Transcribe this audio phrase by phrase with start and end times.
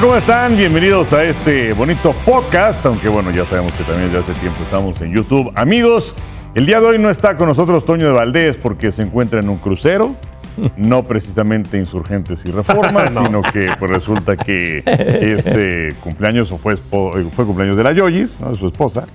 [0.00, 0.56] ¿Cómo están?
[0.56, 5.00] Bienvenidos a este bonito podcast, aunque bueno, ya sabemos que también ya hace tiempo estamos
[5.00, 5.50] en YouTube.
[5.54, 6.14] Amigos,
[6.54, 9.48] el día de hoy no está con nosotros Toño de Valdés porque se encuentra en
[9.48, 10.14] un crucero,
[10.76, 13.24] no precisamente insurgentes y reformas, No.
[13.26, 17.92] sino que pues resulta que es eh, cumpleaños o fue, eh, fue cumpleaños de la
[17.92, 18.50] Yoyis, ¿no?
[18.50, 19.06] de su esposa,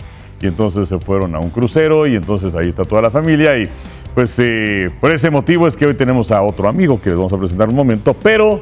[0.41, 3.69] y entonces se fueron a un crucero y entonces ahí está toda la familia y
[4.15, 7.31] pues eh, por ese motivo es que hoy tenemos a otro amigo que les vamos
[7.33, 8.61] a presentar un momento, pero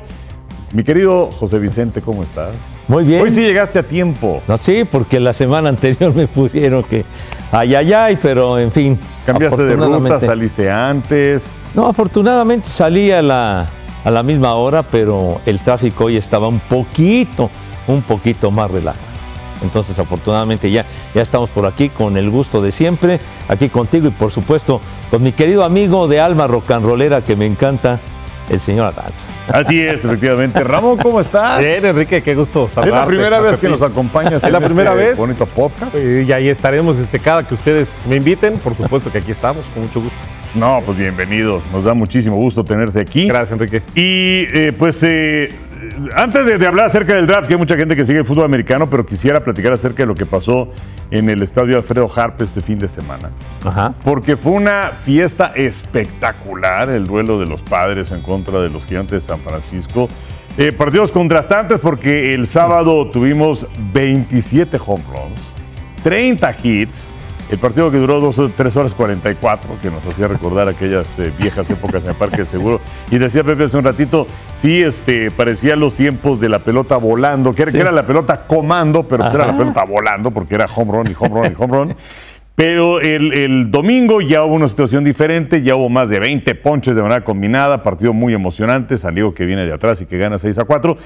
[0.74, 2.56] mi querido José Vicente, ¿cómo estás?
[2.88, 3.22] Muy bien.
[3.22, 4.42] Hoy sí llegaste a tiempo.
[4.48, 7.06] No, sí, porque la semana anterior me pusieron que
[7.52, 9.00] ay, ay, ay, pero en fin.
[9.26, 11.44] Cambiaste de ruta, saliste antes.
[11.74, 13.68] No, afortunadamente salí a la,
[14.04, 17.50] a la misma hora, pero el tráfico hoy estaba un poquito,
[17.88, 19.06] un poquito más relajado.
[19.62, 24.12] Entonces, afortunadamente ya, ya estamos por aquí con el gusto de siempre, aquí contigo y
[24.12, 28.00] por supuesto con mi querido amigo de alma rocanrolera que me encanta,
[28.50, 29.28] el señor Aranza.
[29.48, 30.64] Así es, efectivamente.
[30.64, 31.60] Ramón, ¿cómo estás?
[31.60, 33.00] Bien, Enrique, qué gusto Es saludarte.
[33.02, 35.18] la primera vez que nos acompañas Es la primera este vez.
[35.18, 35.96] bonito podcast.
[35.96, 38.58] Y ahí estaremos este, cada que ustedes me inviten.
[38.60, 40.18] Por supuesto que aquí estamos, con mucho gusto.
[40.56, 41.62] No, pues bienvenido.
[41.72, 43.28] Nos da muchísimo gusto tenerte aquí.
[43.28, 43.82] Gracias, Enrique.
[43.96, 45.54] Y eh, pues eh,
[46.16, 48.46] antes de, de hablar acerca del draft, que hay mucha gente que sigue el fútbol
[48.46, 50.72] americano, pero quisiera platicar acerca de lo que pasó
[51.12, 53.30] en el estadio Alfredo Harpe este fin de semana.
[53.64, 53.94] Ajá.
[54.04, 59.24] Porque fue una fiesta espectacular el duelo de los padres en contra de los gigantes
[59.24, 60.08] de San Francisco.
[60.58, 65.40] Eh, partidos contrastantes porque el sábado tuvimos 27 home runs,
[66.04, 67.12] 30 hits.
[67.50, 71.70] El partido que duró 2, 3 horas 44, que nos hacía recordar aquellas eh, viejas
[71.70, 72.82] épocas en el Parque del Seguro.
[73.10, 77.54] Y decía Pepe hace un ratito, sí, este, parecía los tiempos de la pelota volando,
[77.54, 80.66] que era, que era la pelota comando, pero que era la pelota volando, porque era
[80.66, 81.96] home run y home run y home run.
[82.56, 86.96] Pero el, el domingo ya hubo una situación diferente, ya hubo más de 20 ponches
[86.96, 90.38] de manera combinada, partido muy emocionante, San Diego que viene de atrás y que gana
[90.38, 90.98] 6 a 4.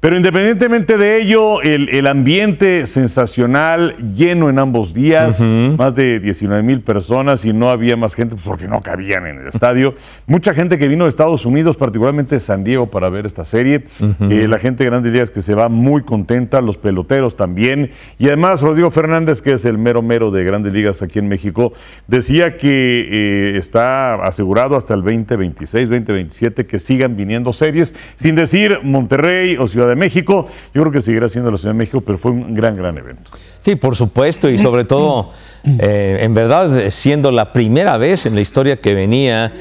[0.00, 6.62] Pero independientemente de ello, el, el ambiente sensacional, lleno en ambos días, más de 19
[6.62, 9.94] mil personas y no había más gente pues, porque no cabían en el estadio.
[10.26, 13.84] Mucha gente que vino de Estados Unidos, particularmente de San Diego, para ver esta serie.
[14.00, 17.90] Eh, la gente de Grandes Ligas que se va muy contenta, los peloteros también.
[18.18, 21.74] Y además, Rodrigo Fernández, que es el mero mero de Grandes Ligas aquí en México,
[22.06, 28.78] decía que eh, está asegurado hasta el 2026, 2027 que sigan viniendo series, sin decir
[28.82, 30.46] Monterrey o Ciudad de México.
[30.74, 33.30] Yo creo que seguirá siendo la Ciudad de México, pero fue un gran, gran evento.
[33.60, 35.30] Sí, por supuesto, y sobre todo,
[35.64, 39.52] eh, en verdad, eh, siendo la primera vez en la historia que venía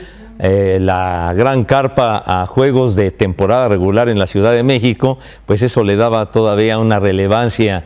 [0.42, 5.62] eh, la gran carpa a juegos de temporada regular en la Ciudad de México, pues
[5.62, 7.84] eso le daba todavía una relevancia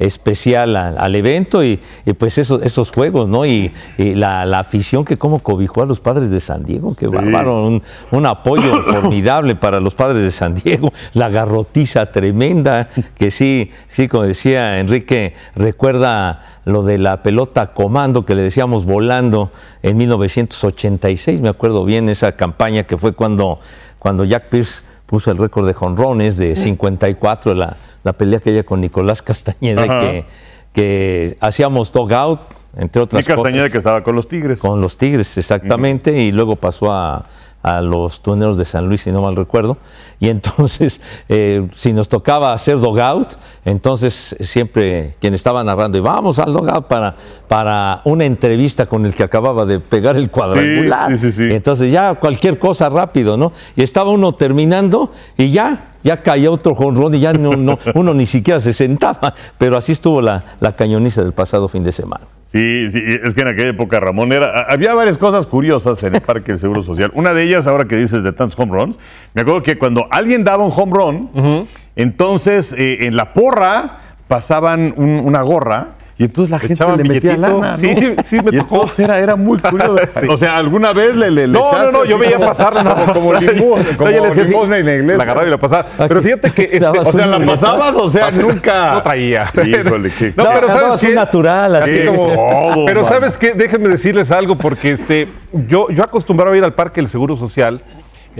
[0.00, 3.44] especial al, al evento y, y pues esos, esos juegos, ¿no?
[3.44, 7.06] Y, y la, la afición que como cobijó a los padres de San Diego, que
[7.06, 13.30] bárbaro, un, un apoyo formidable para los padres de San Diego, la garrotiza tremenda, que
[13.30, 19.50] sí, sí, como decía Enrique, recuerda lo de la pelota comando que le decíamos volando
[19.82, 23.60] en 1986, me acuerdo bien esa campaña que fue cuando,
[23.98, 28.80] cuando Jack Pierce puso el récord de jonrones de 54, la, la pelea aquella con
[28.80, 29.98] Nicolás Castañeda, Ajá.
[29.98, 30.24] que,
[30.72, 32.40] que hacíamos dog out,
[32.76, 33.72] entre otras Y Castañeda cosas.
[33.72, 34.60] que estaba con los Tigres.
[34.60, 37.24] Con los Tigres, exactamente, y luego pasó a,
[37.62, 39.76] a los Tuneros de San Luis, si no mal recuerdo.
[40.18, 43.28] Y entonces, eh, si nos tocaba hacer dogout,
[43.64, 47.16] entonces siempre quien estaba narrando, y vamos al dogout para,
[47.48, 51.16] para una entrevista con el que acababa de pegar el cuadrangular.
[51.18, 51.54] sí, sí, sí.
[51.54, 53.52] Entonces ya cualquier cosa rápido, ¿no?
[53.76, 55.86] Y estaba uno terminando y ya.
[56.02, 59.92] Ya caía otro jonrón y ya no, no- uno ni siquiera se sentaba, pero así
[59.92, 62.24] estuvo la, la cañoniza del pasado fin de semana.
[62.52, 66.20] Sí, sí, es que en aquella época, Ramón, era, había varias cosas curiosas en el
[66.20, 67.12] Parque del Seguro Social.
[67.14, 68.96] Una de ellas, ahora que dices de tantos home runs,
[69.34, 74.92] me acuerdo que cuando alguien daba un home run, entonces eh, en la porra pasaban
[74.96, 77.60] un- una gorra Y entonces la gente echaban le metía billetito.
[77.62, 77.76] lana.
[77.78, 77.94] Sí, ¿no?
[77.96, 78.74] sí, sí, me y tocó.
[78.76, 79.96] entonces era, era muy curioso.
[80.20, 80.26] Sí.
[80.28, 82.94] O sea, ¿alguna vez le, le, le No, no, echaste no, yo veía pasarla no,
[82.94, 85.16] como, como limón, como decía limosna en la iglesia?
[85.16, 85.86] La agarraba y la pasaba.
[86.06, 86.62] Pero fíjate que...
[86.72, 87.94] este, O sea, ¿la pasabas?
[87.96, 88.92] O sea, nunca...
[88.94, 89.50] No traía.
[89.64, 90.34] Híjole, qué...
[90.36, 91.14] No, pero ¿sabes qué?
[91.14, 91.90] natural, así.
[91.90, 92.26] Así Sí, como-
[92.74, 93.04] todo, pero.
[93.08, 93.52] ¿sabes qué?
[93.54, 95.26] Déjenme decirles algo porque este,
[95.68, 97.80] yo, yo acostumbraba a ir al Parque del Seguro Social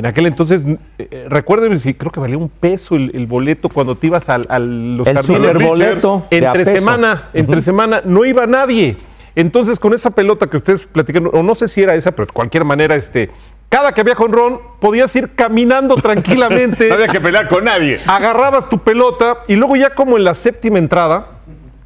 [0.01, 0.65] En aquel entonces,
[0.99, 4.47] eh, recuérdeme si creo que valía un peso el, el boleto cuando te ibas al,
[4.49, 5.41] al los El jardines.
[5.45, 8.97] a Entre semana, entre semana, no iba nadie.
[9.37, 12.33] Entonces, con esa pelota que ustedes platican, o no sé si era esa, pero de
[12.33, 13.31] cualquier manera, este,
[13.69, 16.89] cada que había jonrón, podías ir caminando tranquilamente.
[16.89, 18.01] No había que pelear con nadie.
[18.07, 21.27] agarrabas tu pelota y luego ya como en la séptima entrada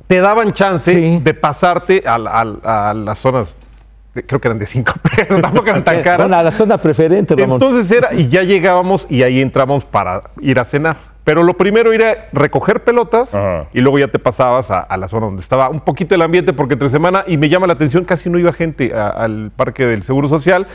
[0.06, 1.20] te daban chance Sí.
[1.20, 3.52] de pasarte a, a a las zonas,
[4.22, 6.18] creo que eran de cinco pesos, tampoco eran tan caras.
[6.26, 7.60] Bueno, a la zona preferente, Ramón.
[7.62, 11.12] Entonces era, y ya llegábamos y ahí entramos para ir a cenar.
[11.24, 13.66] Pero lo primero era recoger pelotas Ajá.
[13.72, 16.52] y luego ya te pasabas a, a la zona donde estaba un poquito el ambiente,
[16.52, 19.86] porque entre semana, y me llama la atención, casi no iba gente a- al parque
[19.86, 20.66] del Seguro Social,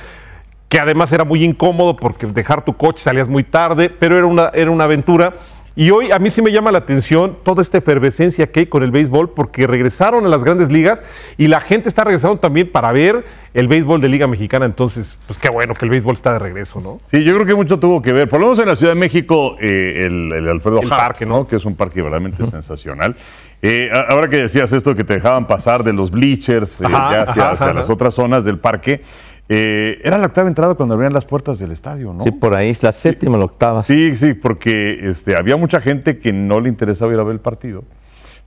[0.68, 4.50] que además era muy incómodo porque dejar tu coche salías muy tarde, pero era una,
[4.54, 5.34] era una aventura.
[5.80, 8.84] Y hoy a mí sí me llama la atención toda esta efervescencia que hay con
[8.84, 11.02] el béisbol, porque regresaron a las grandes ligas
[11.38, 13.24] y la gente está regresando también para ver
[13.54, 14.66] el béisbol de Liga Mexicana.
[14.66, 17.00] Entonces, pues qué bueno que el béisbol está de regreso, ¿no?
[17.10, 18.28] Sí, yo creo que mucho tuvo que ver.
[18.28, 21.26] Por lo menos en la Ciudad de México, eh, el, el Alfredo El Harp, parque,
[21.26, 21.48] ¿no?
[21.48, 23.16] Que es un parque verdaderamente sensacional.
[23.62, 27.24] Eh, ahora que decías esto, que te dejaban pasar de los bleachers eh, Ajá, ya
[27.24, 27.74] hacia, ajá, hacia ajá.
[27.76, 29.02] las otras zonas del parque,
[29.52, 32.24] eh, era la octava entrada cuando abrían las puertas del estadio, ¿no?
[32.24, 33.82] Sí, por ahí, es la séptima, la octava.
[33.82, 37.40] Sí, sí, porque este, había mucha gente que no le interesaba ir a ver el
[37.40, 37.84] partido,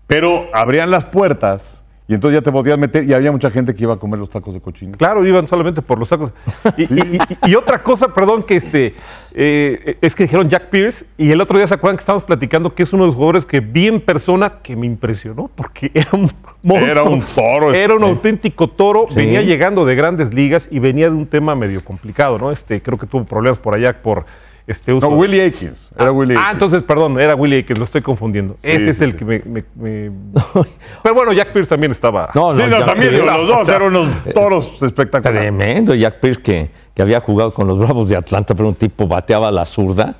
[0.06, 3.84] pero abrían las puertas y entonces ya te podías meter y había mucha gente que
[3.84, 4.98] iba a comer los tacos de cochino.
[4.98, 6.32] Claro, iban solamente por los tacos.
[6.76, 8.94] Y, y- y- y otra cosa, perdón, que este
[9.34, 12.74] eh, es que dijeron Jack Pierce y el otro día se acuerdan que estábamos platicando
[12.74, 16.10] que es uno de los jugadores que vi en persona que me impresionó porque era
[16.12, 16.30] un
[16.64, 16.78] monstruo.
[16.90, 18.12] Era un toro, Era un este.
[18.12, 19.06] auténtico toro.
[19.10, 19.14] Sí.
[19.16, 22.50] Venía llegando de grandes ligas y venía de un tema medio complicado, ¿no?
[22.50, 24.26] Este, creo que tuvo problemas por allá por
[24.66, 25.08] este uso.
[25.10, 25.90] No, Willie Aikens.
[25.98, 28.54] Era Willie Ah, entonces, perdón, era Willie Aikens, lo estoy confundiendo.
[28.62, 29.16] Sí, Ese es el sí.
[29.18, 30.12] que me, me- me-
[31.02, 32.30] Pero bueno, Jack Pierce también estaba.
[32.34, 35.40] No, Sí, no, Jack también Pierce- los dos eran unos toros espectaculares.
[35.40, 39.06] Tremendo, Jack Pierce que, que había jugado con los Bravos de Atlanta, pero un tipo
[39.08, 40.16] bateaba a la zurda.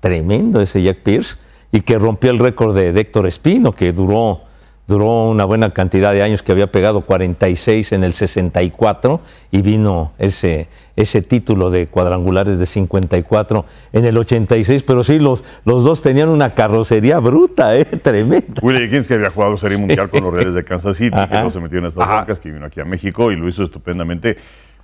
[0.00, 1.36] Tremendo ese Jack Pierce.
[1.72, 4.42] Y que rompió el récord de, de Héctor Espino, que duró,
[4.86, 9.20] duró una buena cantidad de años, que había pegado 46 en el 64
[9.50, 14.82] y vino ese, ese título de cuadrangulares de 54 en el 86.
[14.82, 17.84] Pero sí, los, los dos tenían una carrocería bruta, ¿eh?
[18.02, 18.60] tremenda.
[18.62, 21.50] Willie Aikens, que había jugado Serie Mundial con los Reales de Kansas City, que no
[21.50, 24.36] se metió en estas broncas, que vino aquí a México y lo hizo estupendamente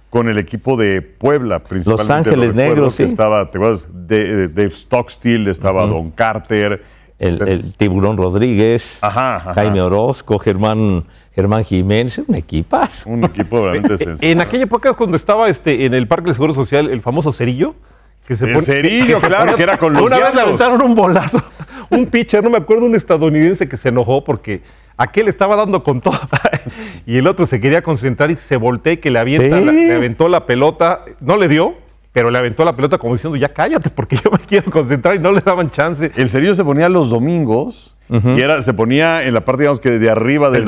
[0.09, 2.13] con el equipo de Puebla, principalmente.
[2.13, 3.05] Ángeles lo recuerdo, Negros, sí.
[3.05, 3.87] Estaba, ¿te acuerdas?
[3.93, 6.83] Dave Stockstill, estaba Don Carter.
[7.21, 9.55] El, el Tiburón Rodríguez, Ajá, ajá.
[9.55, 13.09] Jaime Orozco, Germán, Germán Jiménez, un equipazo.
[13.11, 14.19] Un equipo realmente sensacional.
[14.33, 17.75] En aquella época cuando estaba este, en el Parque del Seguro Social el famoso cerillo,
[18.27, 20.95] que se El pone- cerillo, claro, que era con los Una vez le aventaron un
[20.95, 21.43] bolazo,
[21.91, 24.63] un pitcher, no me acuerdo, un estadounidense que se enojó porque
[24.97, 26.19] aquel estaba dando con todo
[27.07, 29.95] y el otro se quería concentrar y se voltea y que le avienta, la- le
[29.95, 31.75] aventó la pelota, no le dio,
[32.13, 35.19] pero le aventó la pelota como diciendo, ya cállate porque yo me quiero concentrar y
[35.19, 36.11] no le daban chance.
[36.17, 39.93] El cerillo se ponía los domingos y era, se ponía en la parte, digamos que
[39.93, 40.65] de arriba del.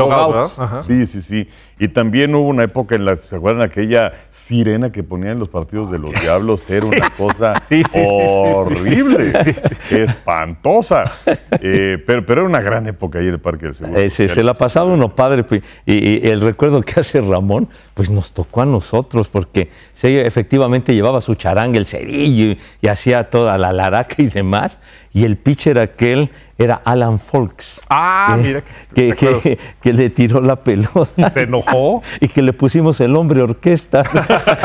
[0.56, 0.84] Ajá.
[0.84, 1.48] Sí, sí, sí.
[1.80, 4.12] Y también hubo una época en la que, ¿se acuerdan aquella
[4.52, 6.60] sirena que ponían en los partidos de los diablos?
[6.68, 8.04] Era una cosa Sí, sí, sí, sí, sí,
[8.54, 9.30] horrible,
[9.90, 11.04] espantosa.
[11.64, 14.00] Eh, pero, pero era una gran época ahí en el Parque del Seguro.
[14.00, 15.44] Eh, se la pasaba uno padre.
[15.44, 20.26] pues, Y, y el recuerdo que hace Ramón, pues nos tocó a nosotros, porque se,
[20.26, 24.80] efectivamente llevaba su charanga, el cerillo, y, y hacía toda la laraca y demás.
[25.12, 27.80] Y el pitcher aquel era Alan Folks.
[27.90, 28.62] Ah, eh, mira,
[28.94, 31.30] que, que, que le tiró la pelota.
[31.30, 32.02] Se enojó.
[32.20, 34.02] Y que le pusimos el hombre orquesta.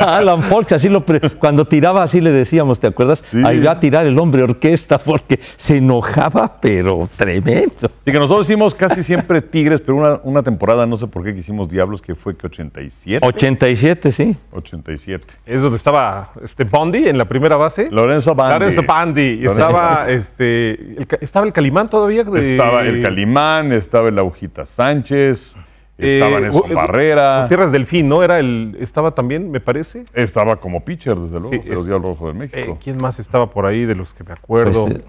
[0.00, 3.22] Alan Folks, así lo pre- cuando tiraba así le decíamos, ¿te acuerdas?
[3.30, 3.40] Sí.
[3.44, 7.90] Ahí va a tirar el hombre orquesta porque se enojaba, pero tremendo.
[8.04, 11.32] Y que nosotros hicimos casi siempre Tigres, pero una, una temporada, no sé por qué,
[11.34, 13.24] que hicimos Diablos, que fue que 87.
[13.26, 14.36] 87, sí.
[14.52, 15.26] 87.
[15.46, 17.88] Es donde estaba este Bondi en la primera base.
[17.90, 18.54] Lorenzo Bandi.
[18.58, 19.20] Lorenzo Bandi.
[19.22, 19.77] Y Lorenzo estaba,
[20.08, 22.24] este, el, estaba el Calimán todavía.
[22.24, 25.54] de- Estaba el Calimán, estaba el Agujita Sánchez,
[25.98, 28.22] eh, estaba Nelson Gu- Barrera, Gutiérrez Delfín, ¿no?
[28.22, 30.04] Era el, estaba también, me parece.
[30.14, 32.78] estaba como pitcher, desde luego, Sí, de los Diablos Rojos de Eh, México.
[32.82, 34.84] ¿Quién más estaba por ahí de los que me acuerdo?
[34.86, 35.04] Pues, eh,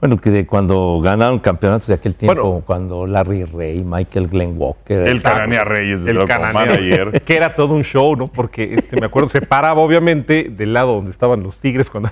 [0.00, 2.62] bueno, que de cuando ganaron campeonatos de aquel tiempo, Bueno.
[2.66, 5.06] cuando Larry Ray, Michael Glenn Walker.
[5.08, 7.22] el Cananea Reyes, el Cananea, manager.
[7.24, 8.26] que era todo un show, ¿no?
[8.26, 12.10] Porque este, me acuerdo, se paraba obviamente del lado donde estaban los tigres cuando...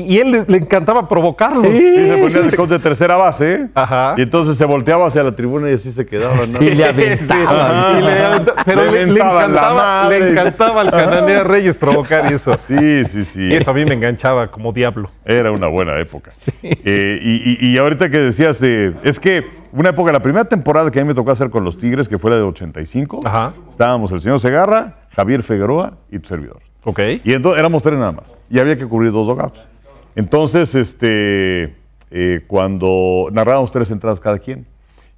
[0.00, 1.66] Y él le, le encantaba provocarlos.
[1.66, 4.14] Y se ponía el coach de tercera base, Ajá.
[4.16, 6.36] y entonces se volteaba hacia la tribuna y así se quedaba.
[6.36, 6.58] ¿no?
[6.58, 7.90] Sí, le aventaba.
[7.92, 12.56] Sí, y le aventaba, pero Le encantaba, le encantaba al Cananea Reyes provocar eso.
[12.68, 13.48] Sí, sí, sí.
[13.50, 15.10] Y eso a mí me enganchaba como diablo.
[15.24, 16.32] Era una buena época.
[16.62, 20.90] Eh, y, y- y ahorita que decías, de, es que una época, la primera temporada
[20.90, 23.52] que a mí me tocó hacer con los Tigres, que fue la de 85, Ajá.
[23.70, 26.60] estábamos el señor Segarra, Javier Figueroa y tu servidor.
[26.84, 27.00] Ok.
[27.24, 28.32] Y entonces éramos tres nada más.
[28.48, 29.66] Y había que cubrir dos dogouts.
[30.18, 31.74] Entonces, este,
[32.10, 34.66] eh, cuando narrábamos tres entradas cada quien.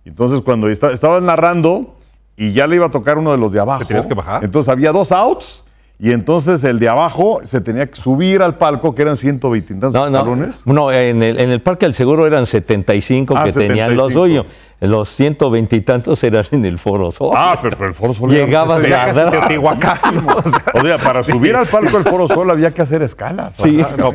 [0.04, 1.97] Entonces, cuando esta- estabas narrando
[2.37, 3.87] y ya le iba a tocar uno de los de abajo.
[3.87, 4.45] tenías que bajar?
[4.45, 5.64] Entonces había dos outs.
[6.02, 9.76] Y entonces el de abajo se tenía que subir al palco, que eran 120 y
[9.78, 10.62] tantos No, no, escalones.
[10.66, 14.47] no en, el, en el Parque del Seguro eran 75 Ah, que tenían los 75.
[14.80, 17.34] Los 120 y tantos eran en el Foro Sol.
[17.37, 19.99] Ah, pero, pero el Foro Sol Llegabas a Teotihuacán.
[20.75, 23.56] O sea, para subir al palco del Foro Sol había que hacer escalas.
[23.56, 23.80] Sí.
[23.80, 24.10] Ajá, no,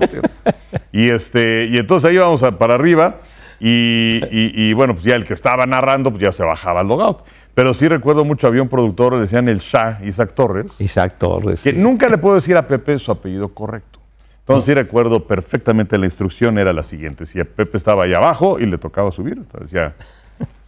[0.92, 3.18] y este, y entonces ahí íbamos a- para arriba,
[3.60, 6.88] y, y- y, bueno, pues ya el que estaba narrando, pues ya se bajaba al
[6.88, 7.20] logout.
[7.54, 11.62] Pero sí recuerdo mucho, había un productor, le decían el Shah, Isaac Torres, Isaac Torres.
[11.62, 11.78] que sí.
[11.78, 14.00] nunca le puedo decir a Pepe su apellido correcto.
[14.40, 17.26] Entonces sí recuerdo perfectamente la instrucción era la siguiente.
[17.26, 19.96] Si Pepe estaba ahí abajo y le tocaba subir, entonces decía,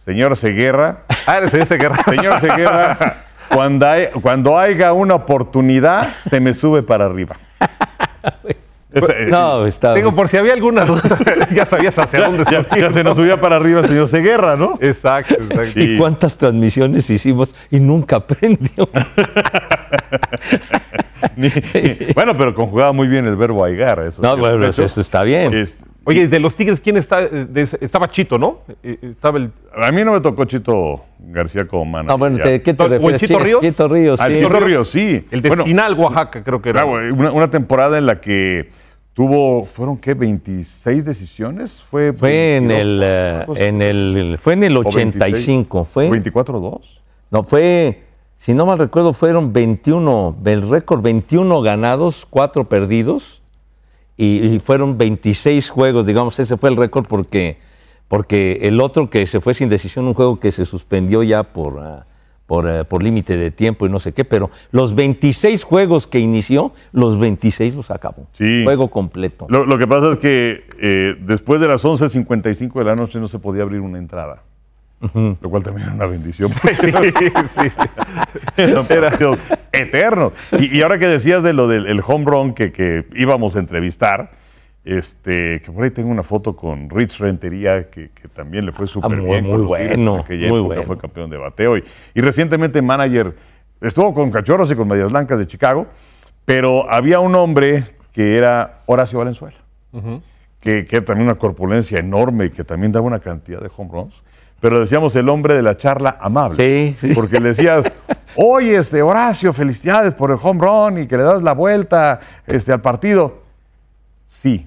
[0.08, 1.40] señor Seguerra, Ah.
[2.08, 2.98] Señor Seguerra,
[3.54, 7.36] cuando, hay- cuando haya una oportunidad, se me sube para arriba.
[8.90, 11.02] Eh, No, está Digo, por si había alguna duda,
[11.54, 13.22] ya sabías hacia dónde ya, se nos ¿no?
[13.22, 14.78] subía para arriba el señor Seguerra, ¿no?
[14.80, 15.78] Exacto, exacto.
[15.78, 18.88] Y- ¿Y cuántas transmisiones hicimos y nunca aprendió?
[21.36, 21.52] Ni-
[22.14, 24.00] bueno, pero conjugaba muy bien el verbo aigar.
[24.00, 25.52] Eso, No, bueno, eso está bien.
[25.52, 25.76] es-
[26.08, 27.22] Oye, de los Tigres, ¿quién está?
[27.22, 28.60] eh, de estaba Chito, ¿no?
[28.82, 29.50] Eh, eh, Estaba el.
[29.80, 32.08] a mí no me tocó Chito García como manager.
[32.10, 32.44] No, bueno, ya.
[32.44, 33.20] ¿te- ¿qué te ¿O el refieres?
[33.20, 33.60] Chito Chi- Ríos?
[33.60, 34.34] Chito Ríos, Ah, sí.
[34.40, 35.26] Chito Ríos, sí.
[35.30, 36.82] El de Bueno, Espinal, Oaxaca, creo que era.
[36.82, 38.70] Claro, una, una temporada en la que
[39.12, 40.16] tuvo, ¿fueron qué?
[40.16, 41.82] ¿26 decisiones?
[41.90, 45.16] Fue, Fue en 22, el, en el, fue en el ¿O 26?
[45.34, 46.08] 85, fue.
[46.10, 46.80] 24-2.
[47.30, 48.04] No, fue,
[48.38, 53.37] si no mal recuerdo, fueron 21, el récord 21 ganados, 4 perdidos,
[54.18, 57.56] y, y fueron 26 juegos, digamos, ese fue el récord porque,
[58.08, 61.78] porque el otro que se fue sin decisión, un juego que se suspendió ya por,
[61.78, 62.04] ah,
[62.48, 66.18] por, eh, por límite de tiempo y no sé qué, pero los 26 juegos que
[66.18, 68.26] inició, los 26 los acabó.
[68.32, 68.64] Sí.
[68.64, 69.46] Juego completo.
[69.48, 73.28] Lo, lo que pasa es que eh, después de las 11.55 de la noche no
[73.28, 74.42] se podía abrir una entrada.
[75.00, 76.50] Lo cual también era una bendición.
[76.52, 76.92] Sí,
[77.48, 78.72] sí, sí.
[78.72, 79.38] Partidos
[79.72, 80.32] eternos.
[80.52, 83.60] Y, y ahora que decías de lo del el home run que, que íbamos a
[83.60, 84.30] entrevistar,
[84.84, 88.86] este, que por ahí tengo una foto con Rich Rentería, que, que también le fue
[88.86, 89.46] súper Ah, muy- bien.
[89.46, 90.82] muy bueno, muy época bueno.
[90.84, 91.76] Fue campeón de bateo.
[91.76, 93.34] Y, y recientemente manager,
[93.80, 95.86] estuvo con Cachorros y con Medias Blancas de Chicago,
[96.44, 99.56] pero había un hombre que era Horacio Valenzuela
[100.60, 103.90] que, que era también una corpulencia enorme y que también daba una cantidad de home
[103.92, 104.14] runs.
[104.60, 106.96] Pero decíamos el hombre de la charla amable.
[106.96, 107.14] Sí, sí.
[107.14, 107.90] Porque le decías,
[108.36, 112.72] oye, este, Horacio, felicidades por el home run y que le das la vuelta este,
[112.72, 113.42] al partido.
[114.26, 114.66] Sí.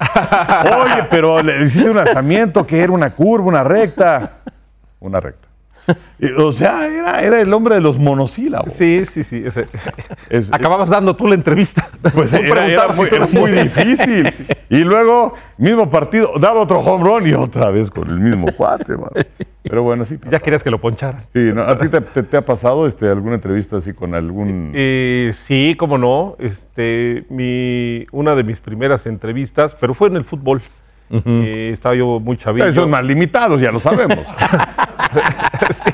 [0.00, 4.38] Oye, pero le hiciste un lanzamiento que era una curva, una recta.
[4.98, 5.49] Una recta.
[6.36, 8.74] O sea, era, era el hombre de los monosílabos.
[8.74, 9.42] Sí, sí, sí.
[9.44, 9.66] ese-
[10.28, 11.88] Es- Acababas dando tú la entrevista.
[12.14, 14.28] Pues era, era preguntar muy, era muy difícil.
[14.68, 18.92] Y luego, mismo partido, daba otro home run y otra vez con el mismo cuate,
[18.96, 19.10] mano.
[19.62, 20.18] Pero bueno, sí.
[20.30, 21.22] Ya querías que lo poncharan.
[21.32, 21.62] Sí, ¿no?
[21.62, 24.72] ¿A ti te, te- te ha pasado este, alguna entrevista así con algún...
[24.74, 26.36] Eh, sí, cómo no.
[26.38, 30.60] Este, mi, una de mis primeras entrevistas, pero fue en el fútbol.
[31.12, 32.66] Eh, estaba yo muy chavito.
[32.66, 34.18] Esos más limitados, ya lo sabemos.
[35.72, 35.90] Sí,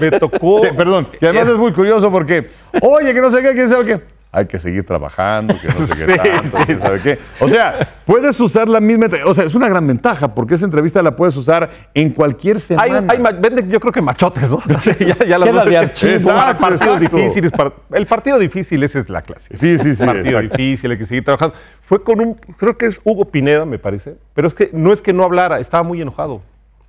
[0.00, 0.62] me tocó.
[0.64, 2.50] Sí, perdón, que además es muy curioso porque,
[2.82, 4.18] oye, que no sé qué, quién sabe qué.
[4.30, 6.12] Hay que seguir trabajando, que no sé qué
[6.44, 7.18] Sí, tanto, sabe qué.
[7.40, 11.02] O sea, puedes usar la misma, o sea, es una gran ventaja porque esa entrevista
[11.02, 13.04] la puedes usar en cualquier semana.
[13.08, 14.60] hay venden, yo creo que machotes, ¿no?
[14.80, 16.30] Sí, ya, ya las de archivo.
[16.30, 17.16] Para Exacto, partidos exacto.
[17.16, 17.52] difíciles.
[17.52, 19.56] para- el partido difícil, esa es la clase.
[19.56, 20.04] Sí, sí, sí.
[20.04, 20.56] partido exacto.
[20.62, 21.56] difícil, hay que seguir trabajando.
[21.82, 25.00] Fue con un, creo que es Hugo Pineda, me parece, pero es que no es
[25.00, 26.42] que no hablara, estaba muy enojado,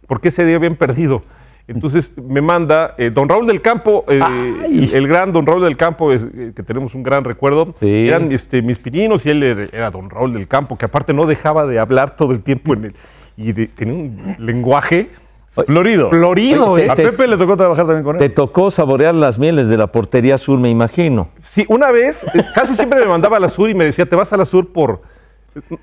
[0.08, 1.24] porque ese día habían perdido.
[1.70, 4.90] Entonces me manda eh, don Raúl del Campo, eh, Ay.
[4.94, 7.76] el gran don Raúl del Campo, es, eh, que tenemos un gran recuerdo.
[7.80, 8.08] Sí.
[8.10, 11.66] Eran este, mis pininos y él era, don Raúl del Campo, que aparte no dejaba
[11.68, 12.94] de hablar todo el tiempo en el,
[13.38, 15.10] y de- tenía un lenguaje
[15.66, 16.10] Florido.
[16.10, 16.78] florido.
[16.78, 16.88] Eh.
[16.90, 18.34] A te- Pepe le tocó trabajar también con Te él.
[18.34, 21.30] tocó saborear las mieles de la portería sur, me imagino.
[21.42, 24.32] Sí, una vez, casi siempre me mandaba a la sur y me decía, te vas
[24.34, 25.02] a la sur por...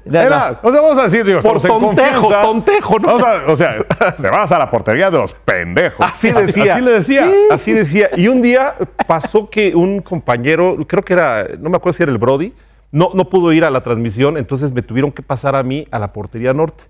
[0.04, 3.10] Era, o sea, vamos a decir, digo, Por tontejo, tontejo, ¿no?
[3.18, 3.84] A- o sea,
[4.20, 6.06] te vas a la portería de los pendejos.
[6.06, 6.74] Así decía.
[6.74, 7.30] Así le decía.
[7.50, 8.10] Así decía.
[8.16, 8.74] Y un día
[9.06, 12.52] pasó que un compañero, creo que era, no me acuerdo si era el Brody,
[12.92, 15.98] no, no pudo ir a la transmisión, entonces me tuvieron que pasar a mí a
[15.98, 16.84] la portería norte.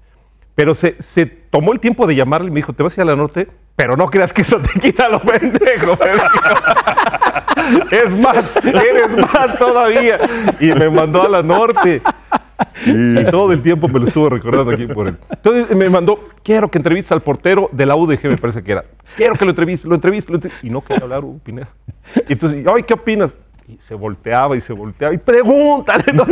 [0.55, 3.03] Pero se, se tomó el tiempo de llamarle y me dijo, ¿te vas a ir
[3.03, 3.49] a la norte?
[3.77, 5.99] Pero no creas que eso te quita lo pendejo.
[7.91, 10.19] es más, eres más todavía.
[10.61, 12.01] Y me mandó a la norte.
[12.87, 15.17] Y todo el tiempo me lo estuvo recordando aquí por él.
[15.31, 18.85] Entonces me mandó, quiero que entrevistes al portero de la UDG, me parece que era.
[19.17, 20.65] Quiero que lo entrevistes, lo entrevistes, lo entrevistes.
[20.65, 21.69] Y no quería hablar Hugo Pineda.
[22.29, 23.33] Y entonces, ay, ¿qué opinas?
[23.69, 26.05] Y se volteaba y se volteaba y pregúntale.
[26.13, 26.25] no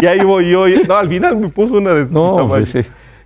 [0.00, 0.68] y ahí voy yo.
[0.68, 2.80] y- no, al final me puso una de No, pues sí.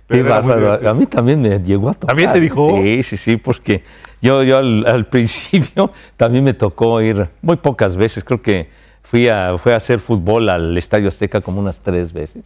[0.07, 0.87] Qué bárbaro.
[0.87, 2.09] A mí también me llegó a tocar.
[2.15, 2.77] ¿También te dijo?
[2.81, 3.83] Sí, sí, sí, porque
[4.21, 8.23] yo, yo al, al principio también me tocó ir muy pocas veces.
[8.23, 8.67] Creo que
[9.09, 12.43] fui a, fui a hacer fútbol al Estadio Azteca como unas tres veces.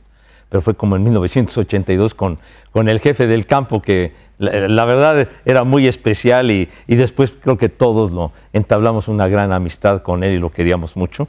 [0.49, 2.39] Pero fue como en 1982 con,
[2.71, 7.57] con el jefe del campo, que la, verdad era muy especial y, y después creo
[7.57, 11.27] que todos lo entablamos una gran amistad con él y lo queríamos mucho.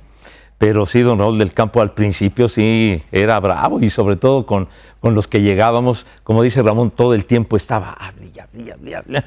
[0.61, 4.69] Pero sí, don Raúl del Campo al principio sí era bravo y sobre todo con,
[5.01, 9.25] con los que llegábamos, como dice Ramón, todo el tiempo estaba hable y hable.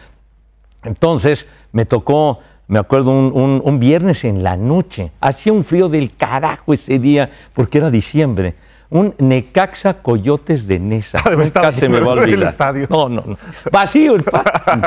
[0.84, 5.12] Entonces me tocó, me acuerdo, un, un- un viernes en la noche.
[5.22, 8.56] Hacía un frío del carajo ese día porque era diciembre.
[8.90, 11.20] Un Necaxa Coyotes de Nesa.
[11.26, 12.56] Ah, Nunca se me va a olvidar.
[12.90, 13.38] No, no, no.
[13.72, 14.26] Vacío, el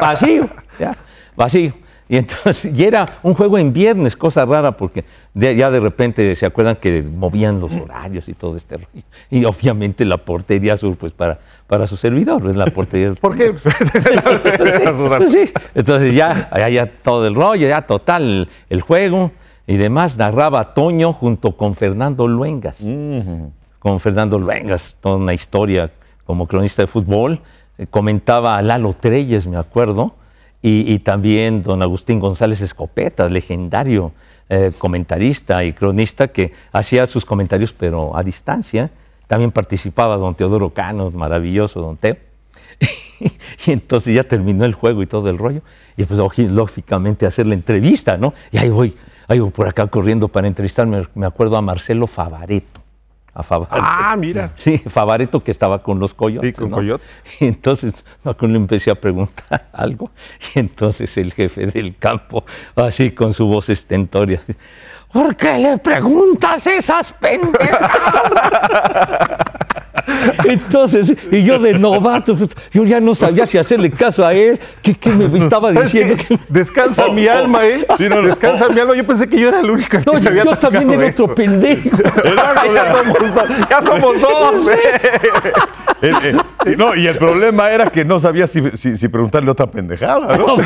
[0.01, 0.97] vacío, ya,
[1.37, 1.73] vacío.
[2.09, 6.37] Y entonces, y era un juego en viernes, cosa rara, porque de- ya de repente
[6.37, 9.05] se acuerdan que movían los horarios y todo este rollo.
[9.29, 13.13] Y obviamente la portería sur, pues para, para su servidor, es la portería.
[13.15, 13.55] ¿Por qué?
[15.17, 15.53] Pues sí.
[15.75, 19.33] Entonces ya, ya, ya todo el rollo, ya total el, juego
[19.67, 22.85] y demás, narraba Toño junto con Fernando Luengas
[23.87, 25.93] con Fernando Luengas, toda una historia
[26.25, 27.39] como cronista de fútbol.
[27.79, 30.15] Eh, comentaba a Lalo Treyes, me acuerdo,
[30.69, 34.13] y, también don Agustín González Escopeta, legendario
[34.49, 38.91] eh, comentarista y cronista que hacía sus comentarios pero a distancia.
[39.29, 42.17] También participaba don Teodoro Cano, maravilloso don Teo.
[43.67, 45.63] y entonces ya terminó el juego y todo el rollo.
[45.97, 48.35] Y pues lógi- lógicamente hacer la entrevista, ¿no?
[48.51, 48.97] Y ahí voy,
[49.29, 51.07] ahí voy por acá corriendo para entrevistarme.
[51.15, 52.81] Me acuerdo a Marcelo Favareto.
[53.37, 54.51] A ah, mira.
[54.55, 56.55] Sí, Favareto que estaba con los coyotes.
[56.55, 56.77] Sí, con ¿no?
[56.77, 57.11] coyotes.
[57.39, 57.93] Y entonces
[58.25, 60.11] acuerdo, le empecé a preguntar algo
[60.55, 64.41] y entonces el jefe del campo, así con su voz estentoria,
[65.13, 67.93] ¿por qué le preguntas esas pendejadas?
[70.45, 74.59] Entonces, y yo de novato, pues, yo ya no sabía si hacerle caso a él,
[74.83, 76.23] qué, qué me estaba ¿Sabes diciendo.
[76.49, 77.33] Descansa Oh, mi oh.
[77.33, 77.87] alma, ¿eh?
[77.99, 78.29] Sí, no, no.
[78.29, 78.95] Descansa mi alma.
[78.97, 81.07] Yo pensé que yo era el único que No, se yo, había yo también era
[81.09, 81.91] otro pendejo.
[82.25, 83.49] ya somos dos.
[83.71, 84.69] Ya somos dos.
[84.71, 85.13] ¿eh?
[86.03, 86.41] El- el-
[86.73, 90.37] y no, y el problema era que no sabía si, si- si preguntarle otra pendejada,
[90.37, 90.57] ¿no?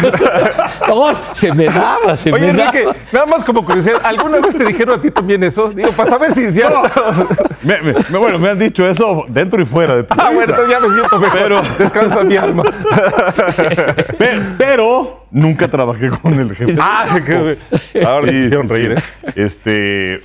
[0.88, 2.96] No, se me daba, se Oye, me Enrique, daba.
[3.12, 5.68] nada más como curiosidad, ¿alguna vez te dijeron a ti también eso?
[5.68, 7.18] Digo, para saber si ya estabas...
[7.62, 10.42] Me- me- me- bueno, me han dicho eso dentro y fuera de tu Ah, bueno,
[10.42, 11.38] entonces ya me siento mejor.
[11.38, 12.62] Pero- Descansa mi alma.
[14.18, 16.74] Pe- Pero nunca trabajé con el jefe.
[16.80, 18.92] Ah, qué- ahora Sí, hicieron reír.
[18.92, 19.32] ¿eh?
[19.36, 20.20] Este,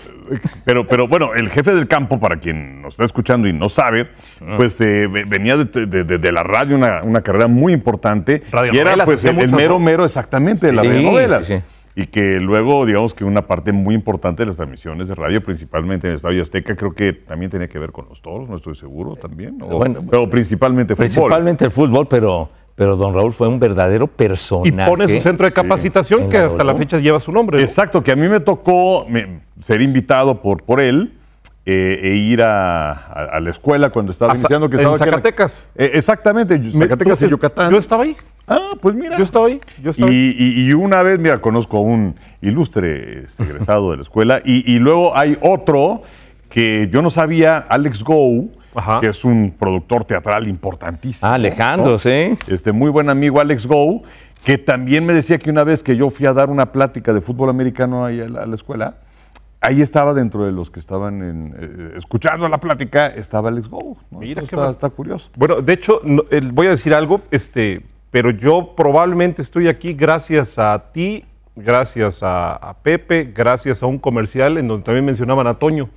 [0.65, 4.09] pero, pero bueno, el jefe del campo, para quien nos está escuchando y no sabe,
[4.57, 8.43] pues eh, ve- venía de, de- de- de la radio una, una carrera muy importante.
[8.71, 11.45] y era pues el, el mero mero exactamente de las Sí, radionovelas.
[11.45, 11.63] sí, sí.
[11.97, 16.07] Y que luego, digamos que una parte muy importante de las transmisiones de radio, principalmente
[16.07, 18.75] en el Estadio Azteca, creo que también tenía que ver con los toros, no estoy
[18.75, 19.61] seguro también.
[19.61, 21.05] o- Bueno, pero principalmente fútbol.
[21.05, 24.89] Principalmente el fútbol, pero, pero don Raúl fue un verdadero Y personaje.
[24.89, 27.57] pone su centro de capacitación que hasta la fecha lleva su nombre.
[27.59, 27.63] ¿no?
[27.63, 31.13] Exacto, que a mí me tocó me- ser invitado por, por él
[31.65, 34.69] eh, e ir a, a- a la escuela cuando estaba A iniciando.
[34.69, 35.65] Que en estaba la- Zacatecas.
[35.75, 37.71] Eh, exactamente, Me- Zacatecas y Yucatán.
[37.71, 38.15] Yo estaba ahí.
[38.47, 39.17] Ah, pues mira.
[39.17, 39.59] Yo estaba ahí.
[39.81, 40.35] Yo estaba ahí.
[40.37, 44.41] Y, y- y una vez, mira, conozco a un ilustre este, egresado de la escuela
[44.45, 46.03] y, y luego hay otro
[46.49, 49.01] que yo no sabía, Alex Go, Ajá.
[49.01, 51.27] que es un productor teatral importantísimo.
[51.29, 51.99] Ah, Alejandro, ¿no?
[51.99, 52.37] sí.
[52.47, 54.03] Este muy buen amigo Alex Go,
[54.43, 57.21] que también me decía que una vez que yo fui a dar una plática de
[57.21, 58.97] fútbol americano ahí a la, a la escuela,
[59.65, 63.97] ahí estaba dentro de los que estaban en, eh, escuchando la plática, estaba Alex Go.
[64.11, 64.19] ¿no?
[64.19, 65.29] Mira, qué está, está curioso.
[65.35, 70.57] Bueno, de hecho, no, voy a decir algo, este, pero yo probablemente estoy aquí gracias
[70.59, 71.25] a ti,
[71.55, 75.89] gracias a, a Pepe, gracias a un comercial en donde también mencionaban a Toño.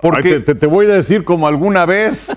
[0.00, 2.30] Porque Ay, te, voy a decir como alguna vez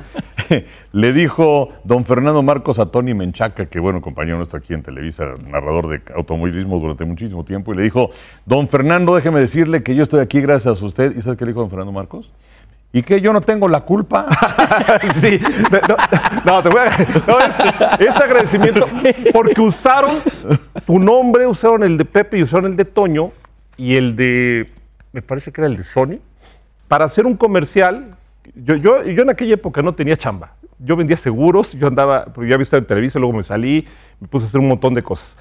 [0.94, 5.26] le dijo don Fernando Marcos a Tony Menchaca, que bueno, compañero nuestro aquí en Televisa,
[5.46, 8.12] narrador de automovilismo durante muchísimo tiempo, y le dijo,
[8.46, 11.16] don Fernando, déjeme decirle que yo estoy aquí gracias a usted.
[11.18, 12.32] ¿Y sabes qué le dijo don Fernando Marcos?
[12.92, 14.28] ¿Y que yo no tengo la culpa?
[15.16, 15.40] sí,
[15.72, 18.88] no, no, te voy a no, es, es agradecimiento
[19.32, 20.22] porque usaron
[20.88, 23.32] tu nombre, usaron el de Pepe y usaron el de Toño
[23.78, 24.72] y el de,
[25.12, 26.20] me parece que era el de Sony,
[26.90, 28.18] para hacer un comercial.
[28.54, 30.56] Yo, yo, yo en aquella época no tenía chamba.
[30.80, 33.86] Yo vendía seguros, yo andaba, porque ya había estado en Televisa, luego me salí,
[34.20, 35.38] me puse a hacer un montón de cosas.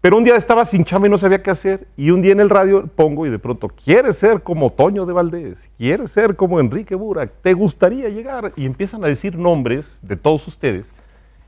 [0.00, 1.88] Pero un día estaba sin chamba y no sabía qué hacer.
[1.96, 5.12] Y un día en el radio pongo y de pronto, ¿quieres ser como Toño de
[5.12, 5.70] Valdés?
[5.76, 7.32] ¿Quieres ser como Enrique Burak?
[7.42, 8.52] ¿Te gustaría llegar?
[8.56, 10.92] Y empiezan a decir nombres de todos ustedes.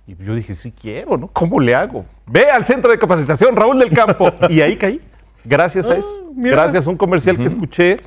[0.07, 1.29] Y yo dije, sí quiero, ¿no?
[1.29, 2.05] ¿Cómo le hago?
[2.27, 4.33] Ve al centro de capacitación, Raúl del Campo.
[4.49, 5.01] Y ahí caí.
[5.45, 6.33] Gracias a eso.
[6.35, 6.57] mira.
[6.57, 7.99] Gracias a un comercial que escuché.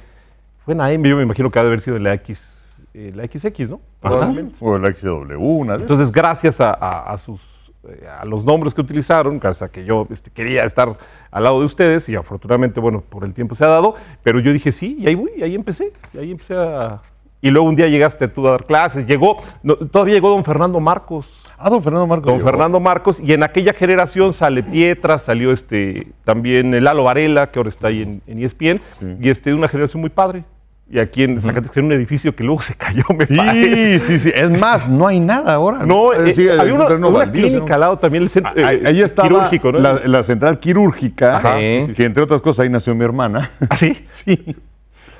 [0.65, 3.23] Fue en AM, yo me imagino que ha de haber sido la X, eh, la
[3.25, 3.81] XX, ¿no?
[3.99, 4.55] Probablemente.
[4.59, 7.41] O el XW, una de Entonces, gracias a, a- a sus,
[7.89, 10.95] eh, a los nombres que utilizaron, gracias a que yo este, quería estar
[11.31, 14.53] al lado de ustedes y afortunadamente, bueno, por el tiempo se ha dado, pero yo
[14.53, 17.01] dije sí, y ahí voy, y ahí empecé, y ahí empecé a...
[17.41, 20.79] Y luego un día llegaste tú a dar clases, llegó, no, todavía llegó don Fernando
[20.79, 22.27] Marcos, Ah, don Fernando Marcos.
[22.27, 22.49] don llegó.
[22.49, 27.69] Fernando Marcos, y en aquella generación sale Pietra, salió este, también Lalo Varela, que ahora
[27.69, 29.17] está ahí en, en ESPN, Sí.
[29.19, 30.45] y este, una generación muy padre.
[30.89, 33.99] Y aquí en Zacatecas, en un edificio que luego se cayó, me Sí, parece.
[33.99, 34.31] sí, sí.
[34.35, 35.85] Es más, no hay nada ahora.
[35.85, 37.73] No, Eh, sí, había una, una baldío, clínica ¿no?
[37.73, 39.79] al lado también, el centro Ah, eh, ahí estaba quirúrgico, ¿no?
[39.79, 43.49] la, la central quirúrgica, Ajá, que entre otras cosas ahí nació mi hermana.
[43.69, 44.05] ¿Ah, sí?
[44.11, 44.55] sí.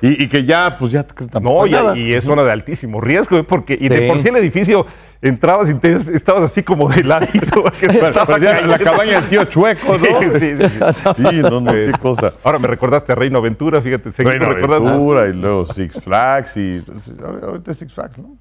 [0.06, 1.96] Y, y que ya, pues ya tampoco No, nada.
[1.96, 3.44] y es zona de altísimo riesgo, ¿eh?
[3.44, 4.08] porque y de Sí.
[4.08, 4.86] por sí el edificio
[5.22, 7.64] entrabas y te- estabas así como de ladito.
[8.26, 10.04] Parecía la cabaña del tío Chueco, ¿no?
[10.20, 10.80] Sí, sí, sí, sí.
[11.16, 12.34] Sí, no, no, qué cosa.
[12.44, 14.46] Ahora me recordaste a Reino Aventura, fíjate, Reino.
[14.46, 16.84] Aventura y luego Six Flags y
[17.46, 18.36] ahorita es Six Flags, ¿no?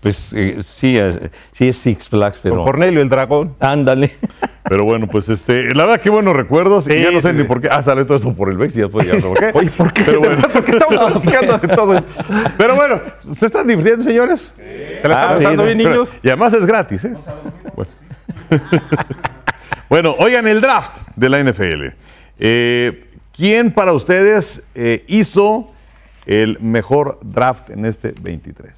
[0.00, 1.20] Pues eh, sí, es,
[1.52, 3.54] sí es Six Flags, Con pero Cornelio el dragón.
[3.60, 4.12] ándale.
[4.66, 7.34] Pero bueno, pues este, la verdad qué buenos recuerdos y Sí, ya no sé sí,
[7.34, 7.46] ni sí.
[7.46, 7.68] por qué.
[7.70, 9.50] Ah, sale todo esto por el Bex y ya pues ya no sé por qué.
[9.54, 10.02] Oye, ¿por qué?
[10.06, 12.24] Pero bueno, ¿Por qué estamos platicando de todo esto?
[12.56, 13.00] pero bueno,
[13.38, 14.54] ¿se están divirtiendo, señores?
[14.56, 14.62] ¿Se
[15.06, 16.16] la están Ah, pasando bien, pero- niños?
[16.22, 17.14] Y además es gratis, ¿eh?
[17.76, 17.90] Bueno.
[19.90, 21.92] Bueno, oigan el draft de la NFL.
[22.38, 23.04] Eh,
[23.36, 25.72] ¿Quién para ustedes eh, hizo
[26.26, 28.72] el mejor draft en este 23?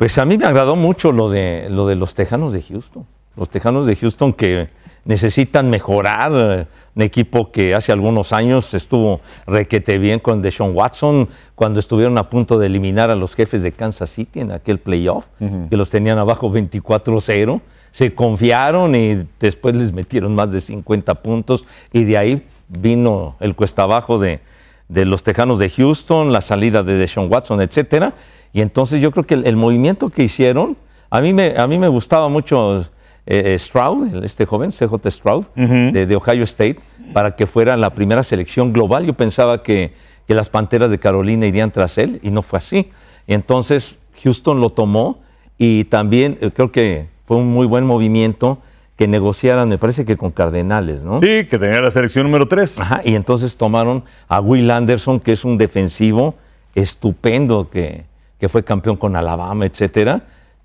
[0.00, 3.04] Pues a mí me agradó mucho lo de, lo de los Tejanos de Houston.
[3.36, 4.70] Los Tejanos de Houston que
[5.04, 6.68] necesitan mejorar.
[6.94, 12.30] Un equipo que hace algunos años estuvo requete bien con Deshaun Watson cuando estuvieron a
[12.30, 15.26] punto de eliminar a los jefes de Kansas City en aquel playoff,
[15.68, 17.60] que los tenían abajo 24-0.
[17.90, 23.54] Se confiaron y después les metieron más de 50 puntos y de ahí vino el
[23.54, 24.40] cuesta abajo de,
[24.88, 28.14] de los Tejanos de Houston, la salida de Deshaun Watson, etcétera.
[28.52, 30.76] Y entonces yo creo que el, el movimiento que hicieron,
[31.10, 32.86] a mí me, a mí me gustaba mucho
[33.26, 36.78] eh, eh, Stroud, este joven, CJ Stroud, de Ohio State,
[37.12, 39.06] para que fuera la primera selección global.
[39.06, 39.92] Yo pensaba que,
[40.26, 42.90] que las Panteras de Carolina irían tras él y no fue así.
[43.26, 45.20] Y entonces Houston lo tomó
[45.58, 48.58] y también eh, creo que fue un muy buen movimiento
[48.96, 51.20] que negociaran, me parece que con Cardenales, ¿no?
[51.20, 52.80] Sí, que tenía la selección número 3.
[52.80, 56.34] Ajá, y entonces tomaron a Will Anderson, que es un defensivo
[56.74, 58.04] estupendo, que,
[58.40, 60.22] que fue campeón con Alabama, etcétera.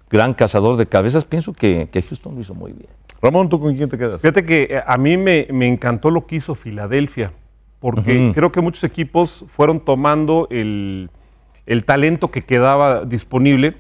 [0.10, 1.26] Gran cazador de cabezas.
[1.26, 2.90] Pienso que, que Houston lo hizo muy bien.
[3.22, 4.22] Ramón, ¿tú con quién te quedas?
[4.22, 7.34] Fíjate que eh, a mí me, me encantó lo que hizo Filadelfia,
[7.80, 11.10] porque creo que muchos equipos fueron tomando el,
[11.66, 13.76] el talento que quedaba disponible,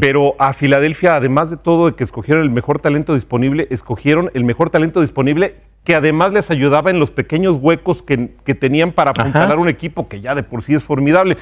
[0.00, 4.44] pero a Filadelfia, además de todo de que escogieron el mejor talento disponible, escogieron el
[4.44, 9.10] mejor talento disponible que además les ayudaba en los pequeños huecos que, que tenían para
[9.10, 11.36] apuntalar un equipo que ya de por sí es formidable.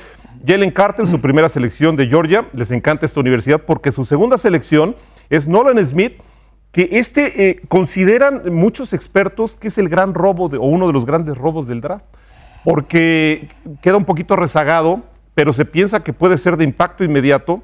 [0.45, 4.97] Jalen Carter, su primera selección de Georgia, les encanta esta universidad porque su segunda selección
[5.31, 6.15] es Nolan Smith,
[6.73, 11.07] que este eh, consideran muchos expertos que es el gran robo o uno de los
[11.07, 12.05] grandes robos del draft,
[12.65, 13.49] porque
[13.81, 15.03] queda un poquito rezagado,
[15.35, 17.63] pero se piensa que puede ser de impacto inmediato,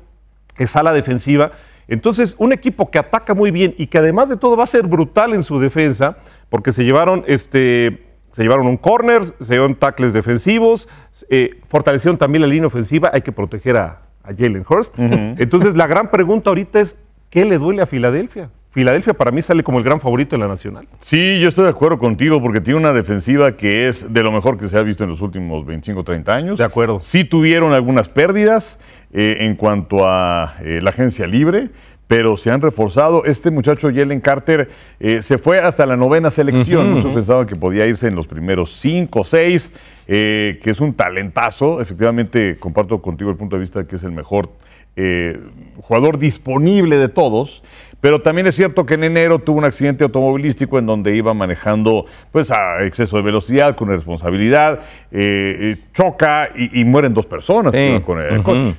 [0.56, 1.52] es ala defensiva.
[1.88, 4.87] Entonces, un equipo que ataca muy bien y que además de todo va a ser
[4.87, 8.12] brutal en su defensa, porque se llevaron este.
[8.32, 10.88] Se llevaron un corner, se llevaron tackles defensivos,
[11.30, 14.94] eh, fortalecieron también la línea ofensiva, hay que proteger a, a Jalen Hurst.
[14.98, 16.96] Entonces, la gran pregunta ahorita es,
[17.30, 18.50] ¿qué le duele a Filadelfia?
[18.72, 20.88] Filadelfia para mí sale como el gran favorito en la nacional.
[21.00, 24.56] Sí, yo estoy de acuerdo contigo porque tiene una defensiva que es de lo mejor
[24.56, 26.58] que se ha visto en los últimos 25 30 años.
[26.58, 26.98] De acuerdo.
[27.00, 28.78] Sí tuvieron algunas pérdidas
[29.12, 31.68] eh, en cuanto a eh, la agencia libre,
[32.12, 33.25] pero se han reforzado.
[33.25, 34.68] Este muchacho Jalen Carter
[35.01, 36.92] eh, se fue hasta la novena selección.
[36.92, 39.72] Muchos pensaban que podía irse en los primeros cinco o seis,
[40.07, 41.81] eh, que es un talentazo.
[41.81, 44.51] Efectivamente, comparto contigo el punto de vista de que es el mejor
[44.94, 45.40] eh,
[45.81, 47.62] jugador disponible de todos.
[48.03, 52.05] Pero también es cierto que en enero tuvo un accidente automovilístico en donde iba manejando
[52.31, 54.81] pues a exceso de velocidad, con irresponsabilidad,
[55.12, 58.75] eh, choca y, y mueren dos personas Sí, con el coche.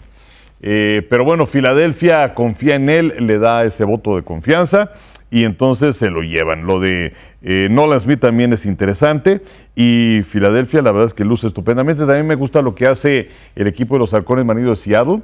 [0.65, 4.91] Eh, pero bueno, Filadelfia confía en él, le da ese voto de confianza
[5.29, 6.65] y entonces se lo llevan.
[6.65, 9.41] Lo de eh, Nolan Smith también es interesante
[9.75, 12.05] y Filadelfia la verdad es que luce estupendamente.
[12.05, 15.21] También me gusta lo que hace el equipo de los halcones manidos de Seattle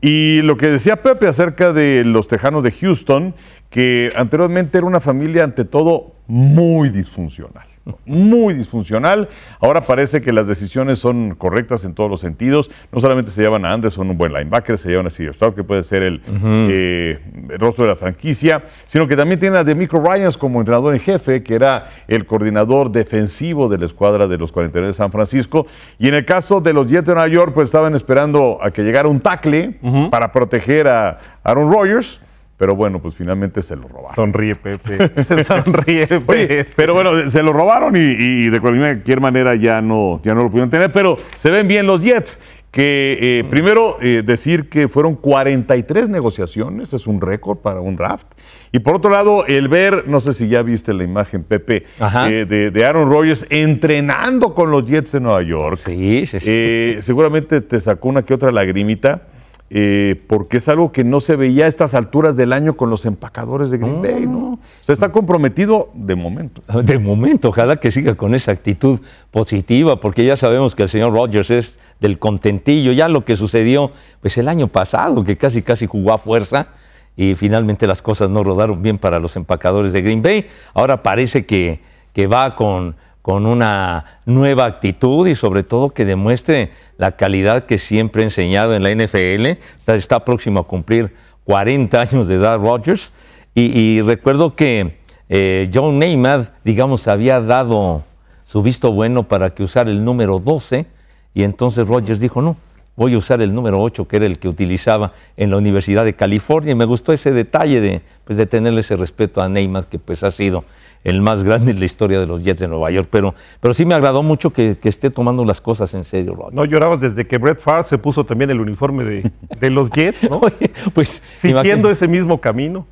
[0.00, 3.34] y lo que decía Pepe acerca de los tejanos de Houston,
[3.68, 7.67] que anteriormente era una familia ante todo muy disfuncional.
[8.04, 9.28] Muy disfuncional.
[9.60, 12.70] Ahora parece que las decisiones son correctas en todos los sentidos.
[12.92, 15.32] No solamente se llevan a Anderson, un buen linebacker, se llevan a C.J.
[15.34, 17.18] Stroud, que puede ser el, eh,
[17.50, 21.00] el rostro de la franquicia, sino que también tienen a Demico Ryans como entrenador en
[21.00, 25.66] jefe, que era el coordinador defensivo de la escuadra de los 49 de San Francisco.
[25.98, 28.82] Y en el caso de los Jets de Nueva York, pues estaban esperando a que
[28.82, 29.78] llegara un tackle
[30.10, 32.20] para proteger a Aaron Rodgers.
[32.58, 34.14] Pero bueno, pues finalmente se lo robaron.
[34.16, 34.98] Sonríe, Pepe.
[35.44, 36.24] Sonríe, Pepe.
[36.26, 40.42] Oye, pero bueno, se lo robaron y, y de cualquier manera ya no, ya no
[40.42, 40.90] lo pudieron tener.
[40.90, 42.38] Pero se ven bien los Jets.
[42.70, 48.26] Que eh, primero eh, decir que fueron 43 negociaciones, es un récord para un draft.
[48.72, 51.86] Y por otro lado, el ver, no sé si ya viste la imagen, Pepe,
[52.28, 55.80] eh, de, de Aaron Rodgers entrenando con los Jets de Nueva York.
[55.82, 56.96] Sí, sí, sí.
[57.00, 59.22] Seguramente te sacó una que otra lagrimita,
[59.70, 63.04] eh, porque es algo que no se veía a estas alturas del año con los
[63.04, 64.54] empacadores de Green Bay, ¿no?
[64.54, 66.62] O sea, está comprometido de momento.
[66.82, 69.00] De momento, ojalá que siga con esa actitud
[69.30, 72.92] positiva, porque ya sabemos que el señor Rogers es del contentillo.
[72.92, 76.68] Ya lo que sucedió, pues el año pasado, que casi casi jugó a fuerza
[77.14, 80.46] y finalmente las cosas no rodaron bien para los empacadores de Green Bay.
[80.72, 81.80] Ahora parece que,
[82.14, 82.96] que va con,
[83.28, 88.74] con una nueva actitud y sobre todo que demuestre la calidad que siempre ha enseñado
[88.74, 89.58] en la NFL.
[89.86, 91.14] Está, próximo a cumplir
[91.44, 93.12] 40 años de edad Rogers.
[93.54, 94.96] Y, recuerdo que
[95.28, 98.02] eh, John Neymar, digamos, había dado
[98.46, 100.86] su visto bueno para que usara el número 12
[101.34, 102.56] y entonces Rogers dijo, no,
[102.96, 106.14] voy a usar el número 8, que era el que utilizaba en la Universidad de
[106.14, 106.72] California.
[106.72, 110.24] Y me gustó ese detalle de, pues, de tenerle ese respeto a Neymar, que pues
[110.24, 110.64] ha sido
[111.04, 113.08] el más grande en la historia de los Jets de Nueva York.
[113.10, 116.36] Pero, pero sí me agradó mucho que, que esté tomando las cosas en serio.
[116.52, 119.30] No llorabas desde que Brett Favre se puso también el uniforme de,
[119.60, 120.38] de los Jets, ¿no?
[120.42, 122.86] Oye, pues Siguiendo ese mismo camino.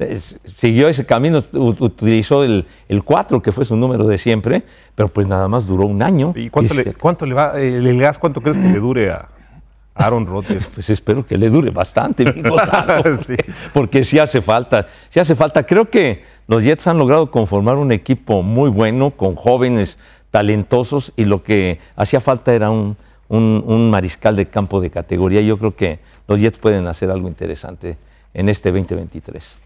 [0.54, 4.62] siguió ese camino, utilizó el, el 4, que fue su número de siempre,
[4.94, 6.32] pero pues nada más duró un año.
[6.36, 8.78] ¿Y cuánto, Y le, se- cuánto le va, eh, el gas, cuánto crees que le
[8.80, 9.28] dure a
[9.96, 10.66] Aaron Rodgers?
[10.74, 13.34] Pues espero que le dure bastante, mi Gonzalo, Sí.
[13.72, 15.64] porque sí hace falta, sí hace falta.
[15.64, 19.98] Creo que los Jets han logrado conformar un equipo muy bueno, con jóvenes
[20.30, 22.96] talentosos, y lo que hacía falta era un,
[23.28, 25.40] un- un mariscal de campo de categoría.
[25.40, 27.96] Yo creo que los Jets pueden hacer algo interesante
[28.34, 29.56] en este 2023.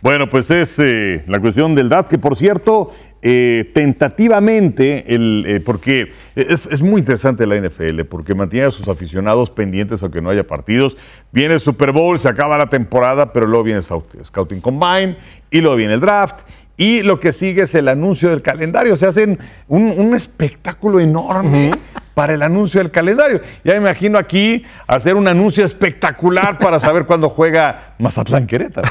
[0.00, 2.92] Bueno, pues es eh, la cuestión del DAS, que por cierto,
[3.26, 8.86] eh, tentativamente, el, eh, porque es, es muy interesante la NFL, porque mantiene a sus
[8.86, 10.94] aficionados pendientes aunque no haya partidos.
[11.32, 15.16] Viene el Super Bowl, se acaba la temporada, pero luego viene el Scout- Scouting Combine
[15.50, 16.46] y luego viene el draft.
[16.76, 18.96] Y lo que sigue es el anuncio del calendario.
[18.96, 21.70] Se hacen un, un espectáculo enorme
[22.14, 23.40] para el anuncio del calendario.
[23.64, 28.88] Ya me imagino aquí hacer un anuncio espectacular para saber cuándo juega Mazatlán Querétaro.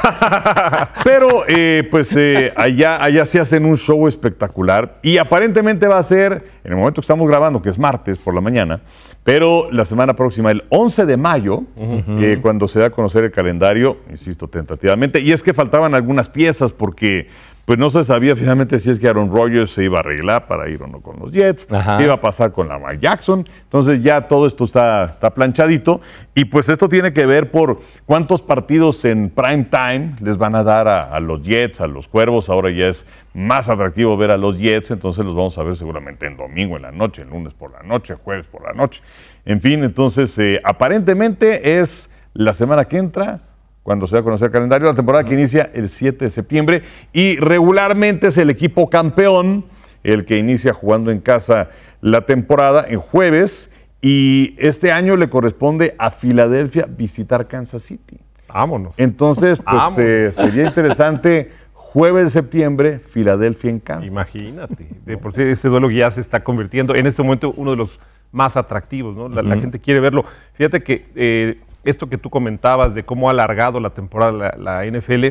[1.03, 6.03] Pero eh, pues eh, allá, allá se hacen un show espectacular y aparentemente va a
[6.03, 8.81] ser, en el momento que estamos grabando, que es martes por la mañana,
[9.23, 13.31] pero la semana próxima, el 11 de mayo, eh, cuando se da a conocer el
[13.31, 17.29] calendario, insisto, tentativamente, y es que faltaban algunas piezas porque
[17.65, 20.69] pues no se sabía finalmente si es que Aaron Rodgers se iba a arreglar para
[20.69, 21.97] ir o no con los Jets, Ajá.
[21.97, 26.01] qué iba a pasar con la Mike Jackson, entonces ya todo esto está, está planchadito.
[26.35, 30.63] Y pues esto tiene que ver por cuántos partidos en prime time les van a
[30.63, 34.37] dar a, a los Jets, a los Cuervos, ahora ya es más atractivo ver a
[34.37, 37.53] los Jets, entonces los vamos a ver seguramente en domingo en la noche, en lunes
[37.53, 39.01] por la noche, jueves por la noche,
[39.45, 43.41] en fin, entonces eh, aparentemente es la semana que entra,
[43.83, 46.83] cuando se va a conocer el calendario, la temporada que inicia el 7 de septiembre
[47.11, 49.65] y regularmente es el equipo campeón
[50.03, 51.69] el que inicia jugando en casa
[52.01, 53.69] la temporada en jueves
[54.01, 58.19] y este año le corresponde a Filadelfia visitar Kansas City.
[58.47, 58.93] Vámonos.
[58.97, 64.11] Entonces, pues eh, sería interesante jueves de septiembre, Filadelfia en Kansas.
[64.11, 64.87] Imagínate.
[65.05, 67.99] De por sí ese duelo ya se está convirtiendo en este momento uno de los
[68.31, 69.29] más atractivos, ¿no?
[69.29, 70.25] La, la gente quiere verlo.
[70.53, 74.85] Fíjate que eh, esto que tú comentabas de cómo ha alargado la temporada la, la
[74.85, 75.25] NFL,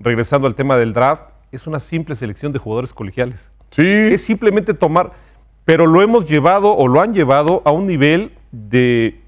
[0.00, 3.50] regresando al tema del draft, es una simple selección de jugadores colegiales.
[3.70, 5.12] Sí, Es simplemente tomar,
[5.64, 9.20] pero lo hemos llevado o lo han llevado a un nivel de,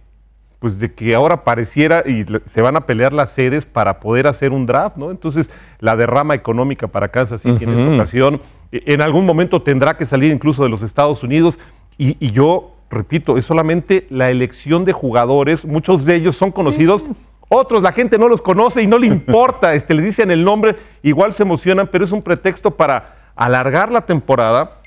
[0.58, 4.52] pues de que ahora pareciera y se van a pelear las sedes para poder hacer
[4.52, 5.10] un draft, ¿no?
[5.10, 8.40] Entonces, la derrama económica para Kansas City en esta ocasión,
[8.72, 11.58] e- en algún momento tendrá que salir incluso de los Estados Unidos
[11.98, 17.04] y, y yo, repito, es solamente la elección de jugadores, muchos de ellos son conocidos.
[17.48, 20.76] Otros la gente no los conoce y no le importa, este, le dicen el nombre,
[21.02, 24.78] igual se emocionan, pero es un pretexto para alargar la temporada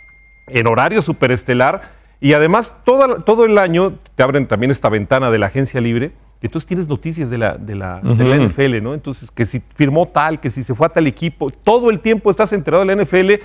[0.47, 5.39] en horario superestelar y además toda- todo el año te abren también esta ventana de
[5.39, 6.11] la agencia libre.
[6.41, 8.35] Entonces tienes noticias de la, de, la, de la.
[8.37, 8.93] NFL, ¿no?
[8.93, 12.29] Entonces, que si firmó tal, que si se fue a tal equipo, todo el tiempo
[12.29, 13.35] estás enterado de la NFL.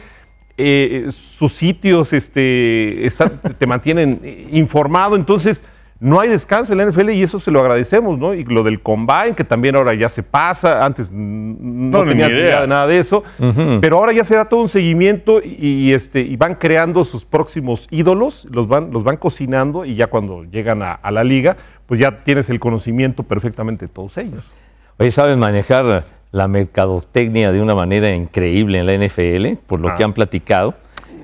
[0.59, 3.07] Eh, sus sitios este,
[3.59, 5.65] te mantienen eh, informado, entonces
[6.01, 8.33] no hay descanso en la NFL y eso se lo agradecemos, ¿no?
[8.33, 12.61] Y lo del combine, que también ahora ya se pasa, antes no, No, tenía idea.
[12.61, 13.25] de nada de eso,
[13.81, 15.57] pero ahora ya se da todo un seguimiento y,
[15.89, 20.07] y, este, y van creando sus próximos ídolos, los van, los van cocinando y ya
[20.07, 24.45] cuando llegan a, a la liga, pues ya tienes el conocimiento perfectamente de todos ellos.
[24.99, 29.95] Oye, saben manejar la mercadotecnia de una manera increíble en la NFL, por lo Ah.
[29.97, 30.75] que han platicado.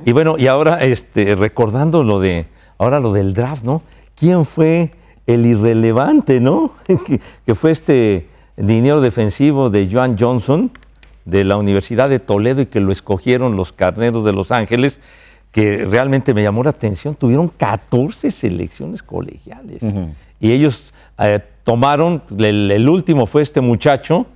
[0.04, 2.46] Y bueno, y ahora este, recordando lo de,
[2.78, 3.82] ahora lo del draft, ¿no?
[4.16, 4.90] ¿Quién fue
[5.26, 6.72] el irrelevante, no?
[7.06, 10.70] que, que fue este liniero defensivo de Joan Johnson
[11.24, 15.00] de la Universidad de Toledo y que lo escogieron los carneros de Los Ángeles,
[15.52, 17.14] que realmente me llamó la atención.
[17.14, 19.82] Tuvieron 14 selecciones colegiales.
[20.40, 24.26] Y ellos eh, tomaron, el, el último fue este muchacho,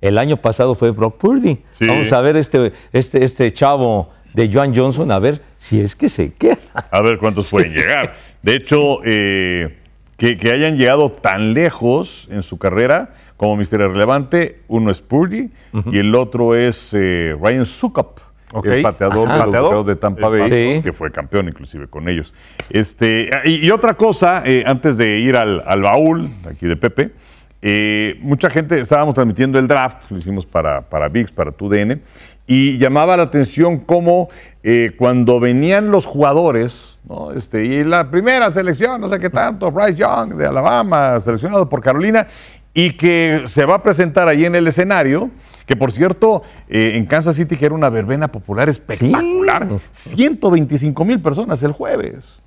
[0.00, 1.58] el año pasado fue Brock Purdy.
[1.72, 1.86] Sí.
[1.86, 6.08] Vamos a ver este, este, este chavo de Joan Johnson, a ver si es que
[6.08, 6.58] se queda.
[6.90, 8.14] A ver cuántos pueden llegar.
[8.42, 9.76] De hecho, eh,
[10.16, 15.50] que, que hayan llegado tan lejos en su carrera como misterio relevante, uno es Purdy
[15.90, 18.20] y el otro es eh, Ryan Sukup,
[18.64, 19.84] el pateador Pateador.
[19.86, 22.34] De Tampa Bay, que fue campeón inclusive con ellos.
[22.68, 27.12] Este, y, y otra cosa, eh, antes de ir al, al baúl aquí de Pepe,
[27.62, 32.00] eh, mucha gente, estábamos transmitiendo el draft, lo hicimos para, para VIX, para TUDN,
[32.46, 34.28] y llamaba la atención cómo
[34.62, 37.32] eh, cuando venían los jugadores, ¿no?
[37.32, 41.82] este, y la primera selección, no sé qué tanto, Bryce Young de Alabama, seleccionado por
[41.82, 42.28] Carolina,
[42.72, 45.30] y que se va a presentar ahí en el escenario,
[45.66, 51.20] que por cierto, eh, en Kansas City que era una verbena popular espectacular, 125 mil
[51.20, 52.40] personas el jueves.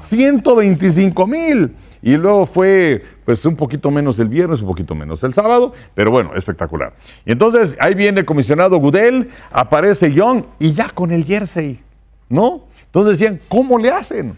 [0.00, 1.74] 125 mil.
[2.00, 6.10] Y luego fue pues un poquito menos el viernes, un poquito menos el sábado, pero
[6.10, 6.92] bueno, espectacular.
[7.26, 11.80] Y entonces ahí viene el comisionado Gudel, aparece Young y ya con el jersey,
[12.28, 12.66] ¿no?
[12.86, 14.34] Entonces decían, ¿cómo le hacen?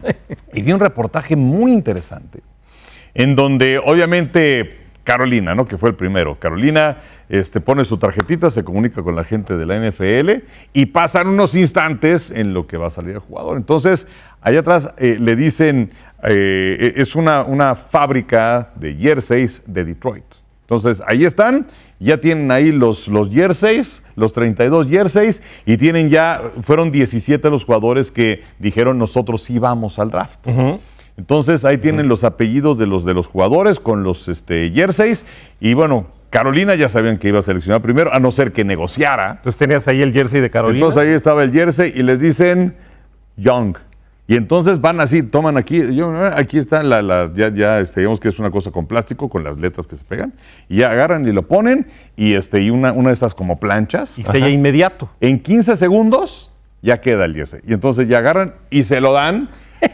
[0.54, 2.40] y vi un reportaje muy interesante,
[3.12, 5.66] en donde obviamente Carolina, ¿no?
[5.66, 6.38] Que fue el primero.
[6.38, 6.98] Carolina
[7.28, 11.54] este, pone su tarjetita, se comunica con la gente de la NFL y pasan unos
[11.54, 13.56] instantes en lo que va a salir el jugador.
[13.56, 14.06] Entonces,
[14.40, 15.90] allá atrás eh, le dicen,
[16.22, 20.24] eh, es una, una fábrica de jerseys de Detroit.
[20.62, 21.66] Entonces, ahí están,
[21.98, 27.64] ya tienen ahí los, los jerseys, los 32 jerseys, y tienen ya, fueron 17 los
[27.64, 30.46] jugadores que dijeron nosotros sí vamos al draft.
[31.16, 35.24] Entonces ahí tienen los apellidos de los de los jugadores con los este, jerseys.
[35.60, 39.32] Y bueno, Carolina ya sabían que iba a seleccionar primero, a no ser que negociara.
[39.32, 40.86] Entonces tenías ahí el jersey de Carolina.
[40.86, 42.74] Entonces ahí estaba el jersey y les dicen
[43.36, 43.76] Young.
[44.30, 48.20] Y entonces van así, toman aquí, yo, aquí está la, la- ya, ya este, digamos
[48.20, 50.34] que es una cosa con plástico, con las letras que se pegan,
[50.68, 54.16] y ya agarran y lo ponen, y este, y una, una de estas como planchas.
[54.16, 55.08] y sella inmediato.
[55.20, 57.58] En 15 segundos ya queda el jersey.
[57.66, 59.48] Y entonces ya agarran y se lo dan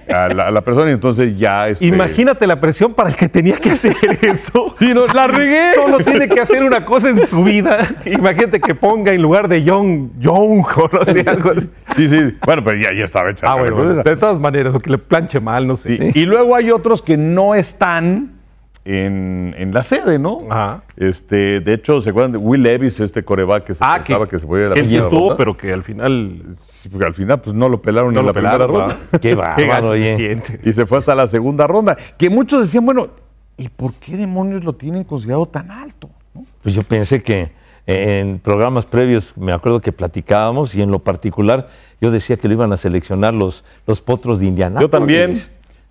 [0.08, 1.68] a la, a la persona y entonces ya...
[1.68, 4.74] Este, Imagínate la presión para el que tenía que hacer eso.
[4.78, 5.74] Sí, no, la regué.
[5.74, 7.88] Solo tiene que hacer una cosa en su vida.
[8.04, 11.68] Imagínate que ponga en lugar de Young, Young o no sé, algo así.
[11.96, 12.36] Sí, sí.
[12.44, 13.46] Bueno, pero ya, ya estaba hecha.
[13.48, 15.96] Ah, bueno, bueno, de todas maneras, o que le planche mal, no sé.
[16.12, 18.35] Sí, Y luego hay otros que no están
[18.86, 20.38] en, en la sede, ¿no?
[20.48, 20.82] Ajá.
[20.96, 24.38] Este, de hecho, ¿se acuerdan de Will Levis, este coreback que se Ah, pensaba que,
[24.38, 25.36] se podía ir a la que él sí primera estuvo, ronda?
[25.36, 26.42] pero que al final
[26.90, 28.76] porque al final pues no lo pelaron no en lo la primera pelaron.
[28.76, 28.94] ronda.
[29.10, 29.20] ¿verdad?
[29.20, 30.16] Qué bárbaro, oye.
[30.16, 30.60] siente.
[30.64, 31.96] Y se fue hasta la segunda ronda.
[32.16, 33.08] Que muchos decían, bueno,
[33.56, 36.08] ¿y por qué demonios lo tienen considerado tan alto?
[36.34, 36.44] ¿no?
[36.62, 37.50] Pues yo pensé que
[37.88, 41.68] en programas previos, me acuerdo que platicábamos y en lo particular
[42.00, 44.80] yo decía que lo iban a seleccionar los, los potros de Indiana.
[44.80, 45.40] Yo también.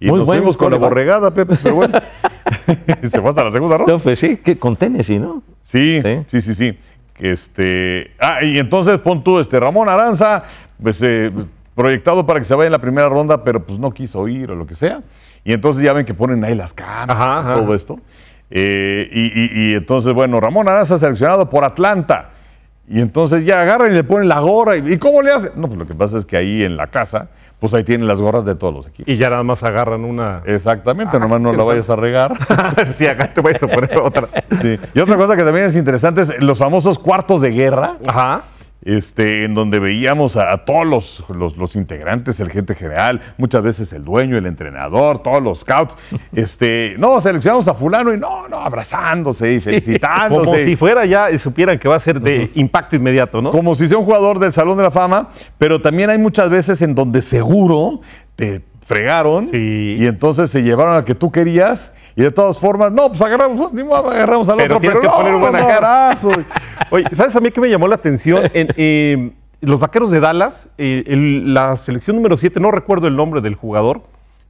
[0.08, 1.98] Y nos fuimos con la borregada, Pepe, pero bueno.
[3.12, 3.98] Se fue hasta la segunda ronda.
[3.98, 5.42] pues sí, que con Tennessee, ¿no?
[5.62, 6.42] Sí, Sí.
[6.42, 6.78] sí, sí,
[7.20, 10.44] Este, ah, y entonces pon tú, este, Ramón Aranza,
[10.82, 11.32] pues eh,
[11.74, 14.56] proyectado para que se vaya en la primera ronda, pero pues no quiso ir o
[14.56, 15.02] lo que sea.
[15.44, 17.54] Y entonces ya ven que ponen ahí las Ajá, y ajá.
[17.56, 18.00] todo esto.
[18.52, 22.30] Eh, y, y- y entonces, bueno, Ramón Aranza seleccionado por Atlanta.
[22.88, 24.78] Y entonces ya agarran y le ponen la gorra.
[24.78, 25.52] ¿Y, ¿y cómo le hacen?
[25.56, 28.20] No, pues lo que pasa es que ahí en la casa, pues ahí tienen las
[28.22, 29.12] gorras de todos los equipos.
[29.12, 30.42] Y ya nada más agarran una.
[30.46, 32.34] Exactamente, Ah, nomás no la vayas a regar.
[32.94, 34.28] sí, acá te voy a poner otra.
[34.62, 34.80] Sí.
[34.94, 38.44] Y otra cosa que también es interesante es los famosos cuartos de guerra, Ajá.
[38.86, 43.62] Este, en donde veíamos a, a todos los, los- los integrantes, el gente general, muchas
[43.64, 45.96] veces el dueño, el entrenador, todos los scouts.
[46.34, 50.46] Este, no, seleccionamos a fulano y no, no, abrazándose y felicitándose.
[50.46, 53.50] Como si fuera ya y supieran que va a ser de impacto inmediato, ¿no?
[53.52, 56.82] Como si sea un jugador del Salón de la Fama, pero también hay muchas veces
[56.82, 58.02] en donde seguro
[58.36, 59.96] te fregaron Sí.
[60.00, 63.74] y entonces se llevaron al que tú querías y de todas formas, no, pues agarramos,
[63.74, 65.74] ni modo, agarramos al Pero otro, pero que poner un buen no, agarre.
[65.74, 66.30] abrazo.
[66.92, 68.42] Oye, ¿sabes a mí qué me llamó la atención?
[68.54, 73.16] En, eh, los vaqueros de Dallas, eh, el- la selección número 7, no recuerdo el
[73.16, 74.02] nombre del jugador,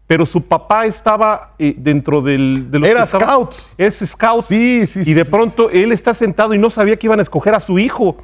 [0.07, 2.70] pero su papá estaba eh, dentro del.
[2.70, 3.55] De los Era que scout.
[3.78, 4.43] Es scout.
[4.45, 7.20] Sí, sí, Y sí, de sí, pronto él está sentado y no sabía que iban
[7.20, 8.18] a escoger a su hijo.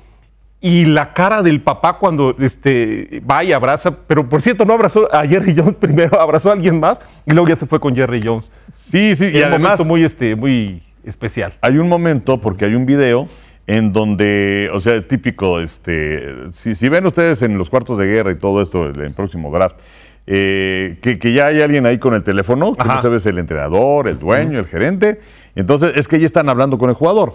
[0.63, 5.13] Y la cara del papá cuando este, va y abraza, pero por cierto no abrazó
[5.13, 8.21] a Jerry Jones primero, abrazó a alguien más y luego ya se fue con Jerry
[8.23, 8.51] Jones.
[8.75, 11.53] Sí, sí, Y, y un además momento muy, este, muy especial.
[11.61, 13.27] hay un momento, porque hay un video
[13.65, 18.31] en donde, o sea, típico, este, si, si ven ustedes en los cuartos de guerra
[18.31, 19.77] y todo esto, el, el próximo draft,
[20.27, 24.07] eh, que, que ya hay alguien ahí con el teléfono, que muchas veces el entrenador,
[24.07, 25.19] el dueño, el gerente,
[25.55, 27.33] entonces es que ya están hablando con el jugador.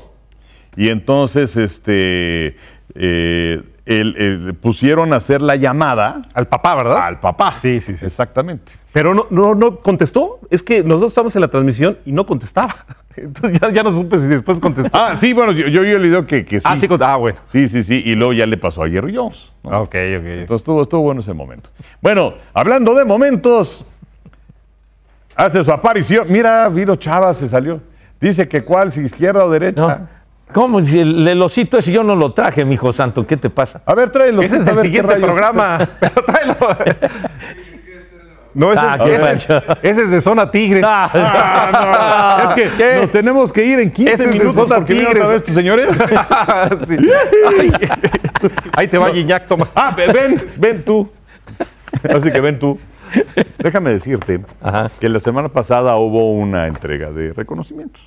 [0.76, 2.56] Y entonces, este,
[2.94, 6.98] eh, el- el- pusieron a hacer la llamada Al papá, ¿verdad?
[7.06, 7.52] al papá.
[7.52, 8.06] Sí, sí, sí.
[8.06, 8.72] Exactamente.
[8.92, 10.40] Pero no, no, no contestó.
[10.50, 12.84] Es que nosotros estamos en la transmisión y no contestaba.
[13.16, 14.96] Entonces ya, ya no supe si después contestó.
[14.98, 16.66] Ah, sí, bueno, yo, yo vi el video que, que sí.
[16.68, 17.38] Ah, sí, ah, bueno.
[17.46, 19.52] Sí, sí, sí, y luego ya le pasó a Jerry Jones.
[19.62, 19.70] ¿no?
[19.72, 19.94] Ah, Ok, ok.
[19.94, 21.70] Entonces estuvo, estuvo bueno ese momento.
[22.02, 23.84] Bueno, hablando de momentos,
[25.34, 26.26] hace su aparición.
[26.30, 27.80] Mira, Viro Chava se salió.
[28.20, 29.80] Dice que cuál, si izquierda o derecha.
[29.98, 30.15] No.
[30.52, 30.82] ¿Cómo?
[30.84, 33.26] Si el, el osito ese yo no lo traje, mijo santo.
[33.26, 33.82] ¿Qué te pasa?
[33.84, 34.42] A ver, tráelo.
[34.42, 35.78] Ese es qué siguiente programa.
[36.00, 36.56] Pero tráelo.
[38.54, 40.80] No, ese, Ah, es- qué ese es, ese es de zona tigre.
[40.84, 42.48] Ah, no.
[42.48, 45.28] Es que nos tenemos que ir en 15 Ese es de minutos Zona porque Tigres.
[45.28, 45.88] vez estos señores.
[46.88, 46.96] Sí.
[47.58, 47.72] Ay,
[48.76, 49.68] ahí te va Guiñac, toma.
[49.74, 51.10] Ah, ve- ven, ven tú.
[52.08, 52.78] Así que ven tú.
[53.58, 54.90] Déjame decirte Ajá.
[55.00, 58.02] que la semana pasada hubo una entrega de reconocimientos.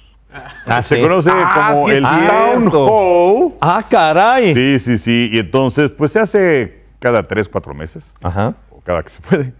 [0.67, 1.01] Ah, Se sí.
[1.01, 2.03] conoce Ah, como sí el.
[2.03, 3.53] Town Hall.
[3.61, 4.53] Ah, caray.
[4.53, 5.29] Sí, sí, sí.
[5.33, 8.53] Y entonces, pues se hace cada tres, cuatro meses, Ajá.
[8.69, 9.53] o cada que se puede.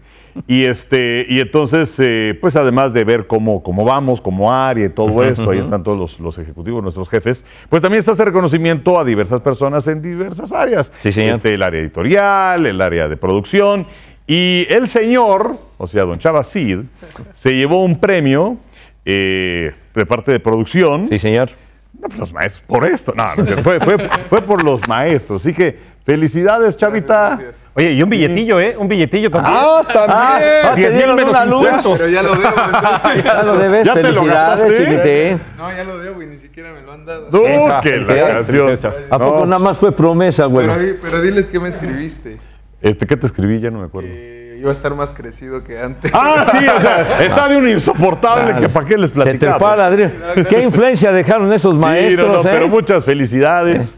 [0.46, 4.88] Y este, y entonces, eh, pues además de ver cómo, cómo vamos, como área y
[4.90, 8.96] todo esto, ahí están todos los, los ejecutivos, nuestros jefes, pues también está ese reconocimiento
[8.96, 10.92] a diversas personas en diversas áreas.
[11.00, 11.34] Sí, señor.
[11.34, 13.86] Este, el área editorial, el área de producción.
[14.28, 16.82] Y el señor, o sea, don Chava Cid,
[17.32, 18.56] se llevó un premio
[19.04, 21.08] eh, de parte de producción.
[21.08, 21.50] Sí, señor.
[21.98, 23.12] No, pues los maestros, por esto.
[23.14, 25.42] No, no, fue, fue, fue por los maestros.
[25.44, 27.38] Así que felicidades, Chavita.
[27.74, 28.76] Oye, y un billetillo, ¿eh?
[28.76, 29.56] Un billetillo también.
[29.58, 30.18] Ah, también.
[30.64, 32.00] Ah, te 10,000 dieron menos impuestos.
[32.00, 32.48] Pero ya lo debo.
[32.56, 33.24] entonces.
[33.24, 33.86] Ya lo debes.
[33.86, 34.84] ¿Ya te lo Felicidades, gastaste?
[34.84, 35.38] Chilite.
[35.56, 37.26] No, ya lo debo y ni siquiera me lo han dado.
[37.44, 38.66] Esa, que la felicidades, canción.
[38.66, 39.12] felicidades.
[39.12, 40.66] ¿A poco No, nada más fue promesa, güey?
[40.68, 42.38] Pero, pero diles qué me escribiste.
[42.80, 43.60] Este, ¿Qué te escribí?
[43.60, 44.08] Ya no me acuerdo.
[44.08, 46.10] Que iba a estar más crecido que antes.
[46.14, 49.58] Ah, sí, o sea, está de un insoportable que para qué les platicamos.
[49.58, 50.10] fue a ladrillo.
[50.48, 52.52] ¿Qué influencia dejaron esos Sí, no, maestros, no, eh?
[52.52, 53.94] pero muchas felicidades.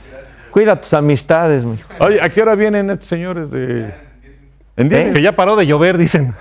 [0.51, 1.89] Cuida tus amistades, mijo.
[2.01, 3.93] Oye, ¿a qué hora vienen estos señores de...?
[4.77, 5.13] ¿En diez ¿Eh?
[5.15, 6.35] Que ya paró de llover, dicen.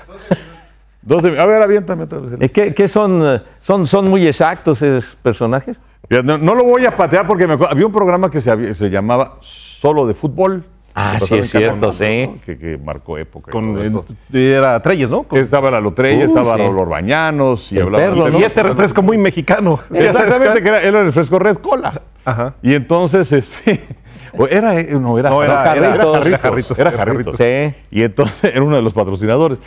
[1.01, 2.34] Dos de- A ver, aviéntame otra vez.
[2.39, 3.88] Eh, ¿Qué, qué son, eh, son?
[3.88, 5.80] ¿Son muy exactos esos personajes?
[6.24, 9.38] No, no lo voy a patear porque me acuerdo- había un programa que se llamaba
[9.41, 10.63] Solo de Fútbol.
[10.93, 12.27] Ah, sí, es cierto, sí.
[12.27, 12.35] ¿no?
[12.45, 13.51] Que, que marcó época.
[13.51, 13.77] Con,
[14.33, 15.23] era Treyes, ¿no?
[15.23, 16.61] Con- Estaba la Lotrella, Uh, estaba sí.
[16.63, 18.29] los Bañanos y El hablaba.
[18.39, 19.79] Y este refresco muy mexicano.
[19.93, 22.01] Exactamente, que era, era el refresco Red Cola.
[22.25, 22.55] Ajá.
[22.61, 23.81] Y entonces, este.
[24.37, 25.79] o era, eh, no, era, No, era- Jarritos,
[26.27, 27.35] era Jarritos, Jarritos, Era era Jarritos.
[27.37, 27.75] Sí.
[27.91, 29.59] Y entonces era uno de los patrocinadores.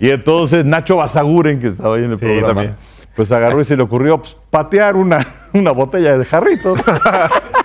[0.00, 2.76] Y entonces Nacho Basaguren, que estaba ahí en el Sí, programa, también.
[3.16, 6.78] pues agarró y se le ocurrió pues, patear una, una botella de jarritos.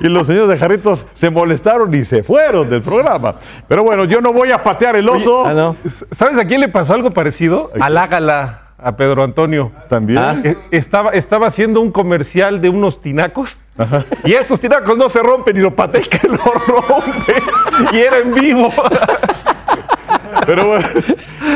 [0.04, 3.36] Y los señores de jarritos se molestaron y se fueron del programa.
[3.68, 5.46] Pero bueno, yo no voy a patear el oso.
[5.48, 5.76] Ah, no.
[6.12, 7.72] ¿Sabes a quién le pasó algo parecido?
[7.80, 9.72] Al Ágala, a Pedro Antonio.
[9.88, 10.20] También.
[10.20, 10.42] Ah.
[10.44, 13.58] Eh, Estaba, estaba haciendo un comercial de unos tinacos
[14.26, 16.38] y estos tinacos no se rompen y lo patea y que lo
[16.68, 17.34] rompe
[17.94, 18.72] y era en vivo.
[20.46, 20.88] Pero bueno,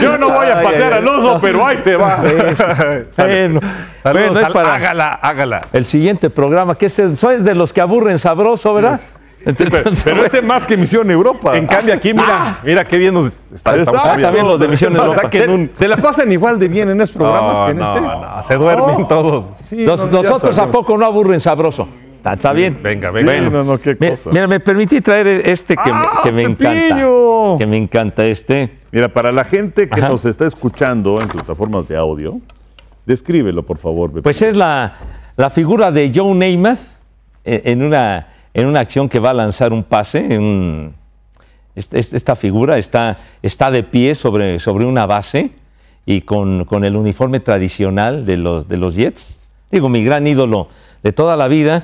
[0.02, 2.18] yo no voy a patear al oso, pero ahí te va.
[2.18, 2.56] Bueno,
[3.12, 3.64] Saludos
[4.04, 5.62] bueno, es al para Ágala, Ágala.
[5.74, 9.00] el siguiente programa, que es, sois de los que aburren sabroso, ¿verdad?
[9.46, 9.72] Pero,
[10.04, 11.56] pero ese más que Misión Europa.
[11.56, 15.22] En cambio aquí, mira, mira qué bien nos está, Ah, también los de Misión Europa.
[15.24, 17.96] saquen un- Se la pasan igual de bien en esos programas No, que en no,
[17.96, 18.02] este.
[18.02, 19.50] no, se duermen todos.
[19.66, 21.88] Sí, no, ya nosotros a poco no aburren sabroso.
[22.18, 22.80] Está, está bien.
[22.84, 23.50] Venga, Sí, venga.
[23.50, 24.30] no, no, qué Mira, cosa.
[24.32, 26.98] mira, me permití traer este que, me- ¡Ah, que me encanta.
[27.60, 28.77] Que me encanta este.
[28.98, 30.10] Mira, para la gente que Ajá.
[30.10, 32.42] nos está escuchando en plataformas de audio,
[33.06, 34.10] descríbelo, por favor.
[34.10, 34.24] Pepillo.
[34.24, 34.96] Pues es la,
[35.36, 36.80] la figura de Joe Namath
[37.46, 38.26] eh, en una,
[38.56, 40.26] en una acción que va a lanzar un pase.
[40.34, 40.96] en
[41.76, 45.52] esta figura está, está de pie sobre, sobre una base
[46.08, 49.38] y con, con el uniforme tradicional de los, de los Jets.
[49.72, 50.70] Digo, mi gran ídolo
[51.04, 51.84] de toda la vida.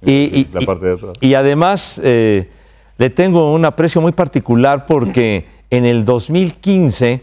[0.00, 1.12] Y, y- La y- parte de atrás.
[1.20, 2.48] y además eh,
[2.96, 7.22] le tengo un aprecio muy particular porque en el 2015,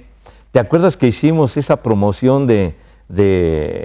[0.52, 2.76] ¿te acuerdas que hicimos esa promoción de,
[3.10, 3.24] de,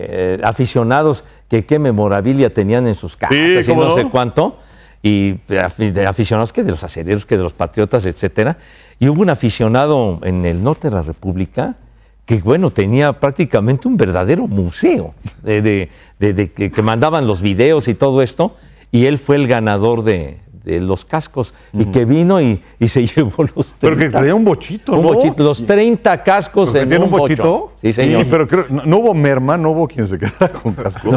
[0.08, 3.94] eh, aficionados que qué memorabilia tenían en sus casas y ¿cómo no, no?
[3.96, 4.58] sé cuánto?
[5.02, 8.58] y afi- de aficionados que de los acereros, que de los patriotas, etcétera.
[8.98, 11.76] Y hubo un aficionado en el norte de la República
[12.24, 15.14] que, bueno, tenía prácticamente un verdadero museo
[15.44, 18.56] de, de- de- de que, que mandaban los videos y todo esto,
[18.90, 23.06] y él fue el ganador de, de los cascos, y que vino y, y se
[23.06, 23.76] llevó los 30.
[23.80, 25.14] Pero que traía un bochito, Un ¿no?
[25.14, 27.72] bochito, los 30 cascos ¿Pero en tiene un un bochito?
[27.80, 28.26] Sí, Sí, señor.
[28.28, 31.08] pero creo, no, no hubo merma, no hubo quien se quedara con casco.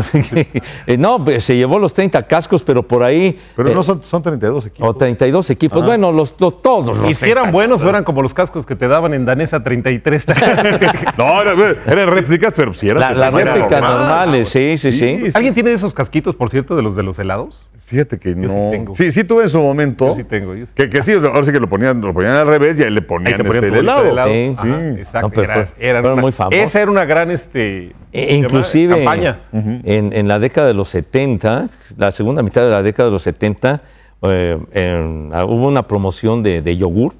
[0.85, 3.39] Eh, no, pues, se llevó los 30 cascos, pero por ahí...
[3.55, 4.87] Pero eh, no son, son 32 equipos.
[4.89, 5.83] O 32 equipos.
[5.83, 7.51] Bueno, los, los- todos los Y si eran 30.
[7.51, 10.25] buenos o eran como los cascos que te daban en Danesa 33.
[11.17, 12.99] No, era- eran réplicas, pero si era.
[12.99, 13.97] La- Las réplicas normal.
[13.97, 14.99] normales, sí, sí, sí.
[14.99, 17.67] Sí, ¿Alguien tiene esos casquitos, por cierto, de los de los helados?
[17.85, 18.49] Fíjate que Yo no.
[18.49, 18.95] sí tengo.
[18.95, 20.07] Sí, sí tuve en su momento.
[20.07, 20.53] Yo sí tengo.
[20.55, 22.83] yo sí Que, que sí, ahora sí que lo ponían, lo ponían al revés y
[22.83, 24.03] ahí le Ahí ponían, te ponían este, el helado.
[24.03, 24.09] de
[24.49, 24.55] Sí.
[24.57, 24.99] Ajá, Sí.
[24.99, 25.27] exacto.
[25.27, 26.61] No, pero era- fueron una- muy famosos.
[26.61, 29.39] Esa era una gran este, E- inclusive campaña.
[29.51, 33.23] en, en la década de los 70, la segunda mitad de la década de los
[33.23, 33.81] 70,
[34.23, 37.13] eh, en- ah, hubo una promoción de, de yogur,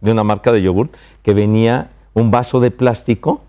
[0.00, 0.88] de una marca de yogur,
[1.22, 3.42] que venía un vaso de plástico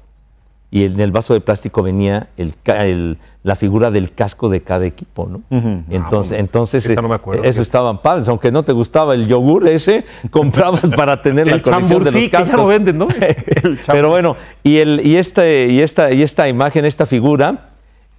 [0.75, 5.25] y en el vaso de plástico venía el, la figura del casco de cada equipo,
[5.25, 5.57] ¿no?
[5.57, 5.83] Ujú.
[5.89, 7.61] Entonces, entonces eh, no me acuerdo, eso fíjate.
[7.61, 12.11] estaban padres, aunque no te gustaba el yogur ese, comprabas para tener la colección de
[12.11, 12.57] los chambursí, que ya cascos.
[12.57, 13.07] lo venden, ¿no?
[13.87, 17.69] Pero bueno, y, el, y, este, y, esta, y esta imagen, esta figura,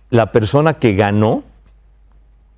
[0.08, 1.42] la persona que ganó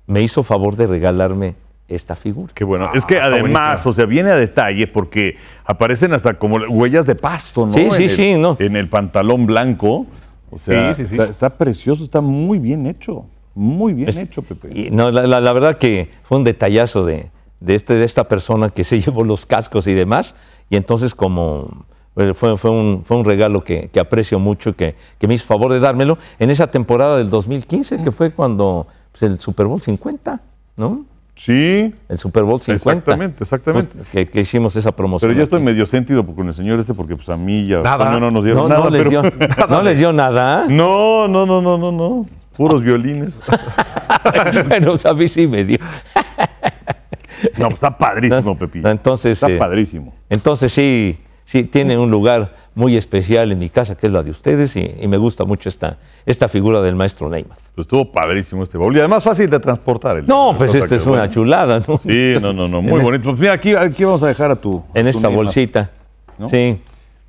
[0.07, 1.55] me hizo favor de regalarme
[1.89, 2.51] esta figura.
[2.53, 2.85] Qué bueno.
[2.85, 5.35] Ah, es que además, o sea, viene a detalle porque
[5.65, 7.73] aparecen hasta como huellas de pasto, ¿no?
[7.73, 8.55] Sí, En sí, el- sí, ¿no?
[8.59, 10.05] En el pantalón blanco.
[10.51, 11.15] O sea, Sí, sí, sí.
[11.15, 13.25] Está, está precioso, está muy bien hecho.
[13.55, 14.69] Muy bien Es- hecho, Pepe.
[14.73, 17.29] Y no, la, la- la verdad que fue un detallazo de,
[17.59, 20.35] de, este, de esta persona que se llevó los cascos y demás.
[20.69, 21.85] Y entonces como
[22.15, 25.45] eh, fue, fue, un, fue un regalo que, que aprecio mucho, que, que me hizo
[25.45, 29.79] favor de dármelo en esa temporada del 2015, que fue cuando pues, el Super Bowl
[29.81, 30.39] 50,
[30.77, 31.05] ¿no?
[31.39, 32.73] Sí, El Super Bowl 50.
[32.73, 33.95] Exactamente, exactamente.
[33.95, 35.29] Pues, que, que hicimos esa promoción.
[35.29, 35.65] pero yo estoy aquí.
[35.67, 38.11] medio sentido con el señor ese porque pues a mí ya Nada.
[38.19, 38.83] No nos dieron No, nada.
[38.83, 39.31] no, les pero- dio,
[39.69, 40.65] no les dio nada.
[40.67, 42.25] no, no, no, no, no, no.
[42.57, 43.39] Puros violines.
[44.67, 45.77] bueno, pues, a mí sí me dio.
[47.57, 48.81] No, pues está padrísimo, Pepi.
[48.83, 50.13] Entonces, Está eh, padrísimo.
[50.29, 51.17] Entonces sí,
[51.49, 54.95] sí tiene un lugar muy especial en mi casa, que es la de ustedes, y,
[55.01, 57.57] y me gusta mucho esta, esta figura del maestro Neymar.
[57.75, 58.95] Pues estuvo padrísimo este baúl.
[58.95, 60.17] Y además fácil de transportar.
[60.17, 61.97] el- No, el pues esta es una chulada, ¿no?
[61.97, 63.29] Sí, no, no, no, muy En bonito.
[63.31, 64.83] Pues mira, aquí, aquí vamos a dejar a tu.
[64.93, 65.45] En a tu esta Neymar.
[65.45, 65.89] bolsita.
[66.37, 66.47] ¿No?
[66.47, 66.79] Sí,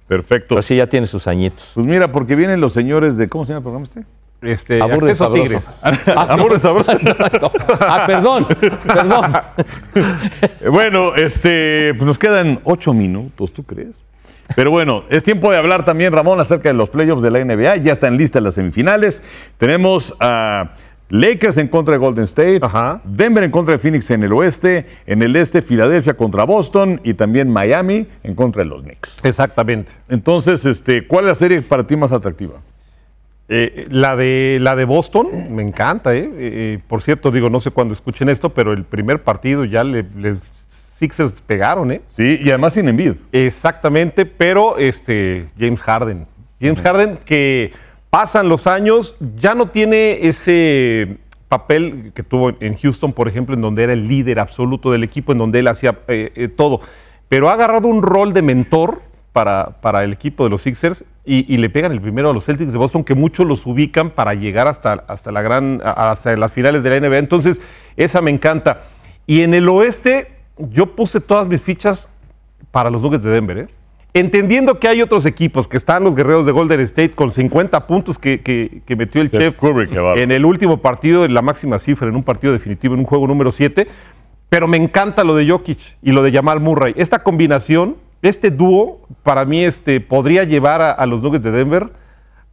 [0.06, 0.54] Perfecto.
[0.56, 1.70] pues sí, ya tiene sus añitos.
[1.74, 3.28] Pues mira, porque vienen los señores de.
[3.28, 4.04] ¿Cómo se llama el programa este?
[4.42, 5.42] Este, Aburre sabroso.
[5.42, 5.78] Tigres.
[6.16, 6.92] Amor sabroso.
[7.80, 8.46] ah, perdón,
[8.86, 9.32] perdón.
[10.70, 13.94] Bueno, este, pues nos quedan ocho minutos, ¿tú crees?
[14.56, 17.76] Pero bueno, es tiempo de hablar también, Ramón, acerca de los playoffs de la NBA.
[17.76, 19.22] Ya están listas las semifinales.
[19.58, 20.72] Tenemos a
[21.10, 23.00] Lakers en contra de Golden State, Ajá.
[23.04, 27.14] Denver en contra de Phoenix en el oeste, en el este Filadelfia contra Boston y
[27.14, 29.16] también Miami en contra de los Knicks.
[29.24, 29.90] Exactamente.
[30.08, 32.54] Entonces, este, ¿cuál es la serie para ti más atractiva?
[33.48, 36.30] Eh, la, de, la de Boston me encanta, ¿eh?
[36.32, 40.04] Eh, Por cierto, digo, no sé cuándo escuchen esto, pero el primer partido ya le,
[40.16, 40.38] les
[41.00, 42.02] Sixers pegaron, ¿eh?
[42.06, 43.14] Sí, y además sin envid.
[43.32, 46.26] Exactamente, pero este James Harden.
[46.60, 47.72] James Harden que
[48.10, 51.16] pasan los años, ya no tiene ese
[51.48, 55.32] papel que tuvo en Houston, por ejemplo, en donde era el líder absoluto del equipo,
[55.32, 56.82] en donde él hacía eh, eh, todo.
[57.30, 59.00] Pero ha agarrado un rol de mentor
[59.32, 62.44] para, para el equipo de los Sixers y, y le pegan el primero a los
[62.44, 66.52] Celtics de Boston, que muchos los ubican para llegar hasta, hasta, la gran, hasta las
[66.52, 67.16] finales de la NBA.
[67.16, 67.58] Entonces,
[67.96, 68.82] esa me encanta.
[69.26, 70.39] Y en el oeste,
[70.70, 72.08] yo puse todas mis fichas
[72.70, 73.68] para los Nuggets de Denver, ¿eh?
[74.12, 78.18] Entendiendo que hay otros equipos, que están los guerreros de Golden State con 50 puntos
[78.18, 79.88] que, que- que metió el chef Curry,
[80.20, 83.28] en el último partido, en la máxima cifra, en un partido definitivo, en un juego
[83.28, 83.86] número 7.
[84.48, 86.92] Pero me encanta lo de Jokic y lo de Jamal Murray.
[86.96, 91.90] Esta combinación, este dúo, para mí este, podría llevar a, a los Nuggets de Denver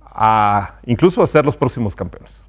[0.05, 2.43] a incluso a ser los próximos campeones.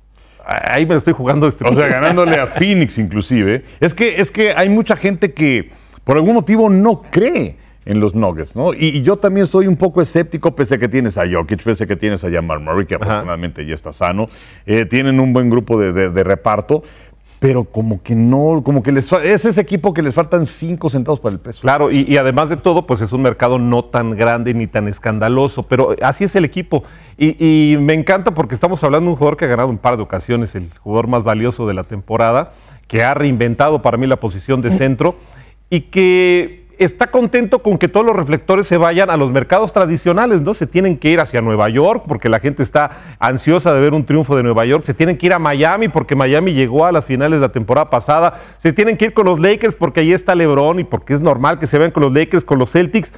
[0.49, 1.47] Ahí me lo estoy jugando.
[1.49, 3.65] Este O sea, ganándole a Phoenix inclusive.
[3.81, 5.71] Es que, es que hay mucha gente que
[6.05, 8.75] por algún motivo no cree en los Nuggets, ¿no?
[8.75, 11.85] Y, y yo también soy un poco escéptico, pese a que tienes a Jokic, pese
[11.85, 14.29] a que tienes a Jamal Murray, que afortunadamente ya está sano.
[14.67, 16.83] Eh, tienen un buen grupo de, de- de reparto,
[17.39, 21.21] pero como que no, como que les es ese equipo que les faltan cinco centavos
[21.21, 21.61] para el peso.
[21.61, 24.89] Claro, y, y además de todo, pues es un mercado no tan grande ni tan
[24.89, 26.85] escandaloso, pero así es el equipo.
[27.17, 29.97] Y, y me encanta porque estamos hablando de un jugador que ha ganado un par
[29.97, 32.53] de ocasiones, el jugador más valioso de la temporada,
[32.87, 35.17] que ha reinventado para mí la posición de centro
[35.71, 40.41] y que está contento con que todos los reflectores se vayan a los mercados tradicionales,
[40.43, 40.55] ¿no?
[40.55, 44.07] Se tienen que ir hacia Nueva York porque la gente está ansiosa de ver un
[44.07, 47.05] triunfo de Nueva York, se tienen que ir a Miami porque Miami llegó a las
[47.05, 50.35] finales de la temporada pasada, se tienen que ir con los Lakers porque ahí está
[50.35, 53.13] LeBron y porque es normal que se vean con los Lakers, con los Celtics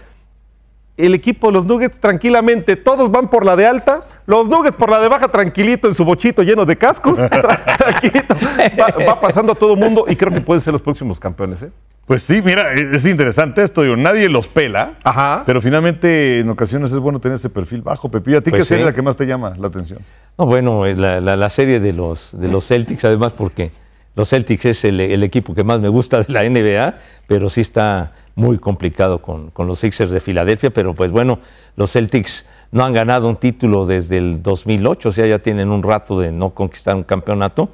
[1.05, 4.91] el equipo de los Nuggets tranquilamente, todos van por la de alta, los Nuggets por
[4.91, 7.19] la de baja tranquilito en su bochito lleno de cascos,
[7.79, 8.35] tranquilito,
[8.79, 11.63] va, va pasando a todo mundo y creo que pueden ser los próximos campeones.
[11.63, 11.71] ¿eh?
[12.07, 15.45] Pues sí, mira, es interesante esto, digo, nadie los pela, Ajá.
[15.47, 18.09] pero finalmente en ocasiones es bueno tener ese perfil bajo.
[18.11, 18.89] Pepillo, ¿a ti Pues qué serie sí.
[18.89, 20.01] es la que más te llama la atención?
[20.37, 23.71] No, bueno, la, la- la serie de los, de los Celtics, además porque
[24.17, 26.95] los Celtics es el, el equipo que más me gusta de la NBA,
[27.29, 31.39] pero sí está muy complicado con, con los Sixers de Filadelfia, pero pues bueno,
[31.77, 35.83] los Celtics no han ganado un título desde el 2008, o sea, ya tienen un
[35.83, 37.69] rato de no conquistar un campeonato.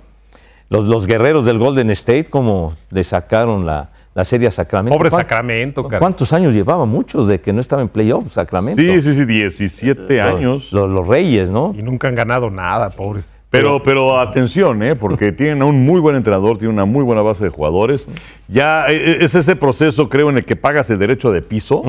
[0.68, 4.96] Los, los guerreros del Golden State, como le sacaron la, la serie a Sacramento.
[4.98, 6.00] Pobre ¿Cuán- Sacramento, cara.
[6.00, 6.86] ¿Cuántos años llevaba?
[6.86, 8.82] Muchos de que no estaba en playoff, Sacramento.
[8.82, 10.72] Sí, sí, sí, 17 Los- años.
[10.72, 11.72] Los, los Reyes, ¿no?
[11.78, 13.35] Y nunca han ganado nada, pobres.
[13.60, 14.94] Pero, pero atención, ¿eh?
[14.96, 18.06] porque tienen a un muy buen entrenador, tienen una muy buena base de jugadores.
[18.48, 21.82] Ya eh, es ese proceso, creo, en el que pagas el derecho de piso.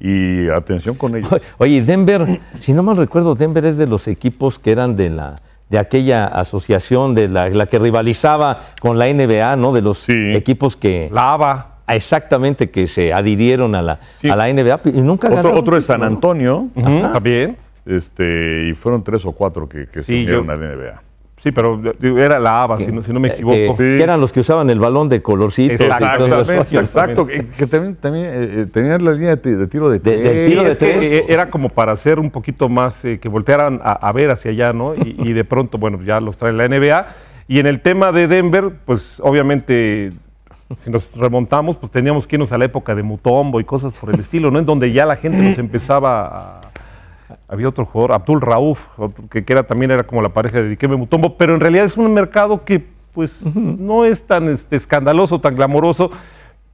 [0.00, 1.30] Y atención con ellos.
[1.58, 5.36] Oye, Denver, si no mal recuerdo, Denver es de los equipos que eran de la
[5.70, 9.72] de aquella asociación de la, la que rivalizaba con la NBA, ¿no?
[9.72, 10.12] De los Sí.
[10.34, 11.76] equipos que Lava.
[11.88, 14.28] exactamente que se adhirieron a la, Sí.
[14.28, 16.02] a la NBA y nunca Otro, ganaron otro es San.
[16.02, 17.56] Antonio, Ujú, También.
[17.86, 21.02] Este, y fueron tres o cuatro que, que se Sí, unieron yo- a la NBA.
[21.42, 23.56] Sí, pero era la ABA, si no, si no me Eh, equivoco.
[23.56, 23.76] Que, Sí.
[23.98, 25.80] que eran los que usaban el balón de colorcitos.
[25.80, 27.26] y Exactamente, exacto.
[27.26, 28.30] Que, que también, también eh,
[28.60, 30.46] eh, tenían la línea de, ti- de tiro de, De- tres.
[30.48, 31.02] tiro de es que tres.
[31.04, 34.52] eh, era como para hacer un poquito más, eh, que voltearan a, a ver hacia
[34.52, 34.94] allá, ¿no?
[34.94, 37.08] Y, y de pronto, bueno, ya los trae la NBA.
[37.48, 40.12] Y en el tema de Denver, pues obviamente,
[40.78, 44.14] si nos remontamos, pues teníamos que irnos a la época de Mutombo y cosas por
[44.14, 44.60] el estilo, ¿no?
[44.60, 46.60] En donde ya la gente nos empezaba a...
[47.48, 48.80] Había otro jugador, Abdul Rauf,
[49.30, 52.12] que era, también era como la pareja de Dikembe Mutombo, pero en realidad es un
[52.12, 56.10] mercado que pues no es tan este, escandaloso, tan glamoroso,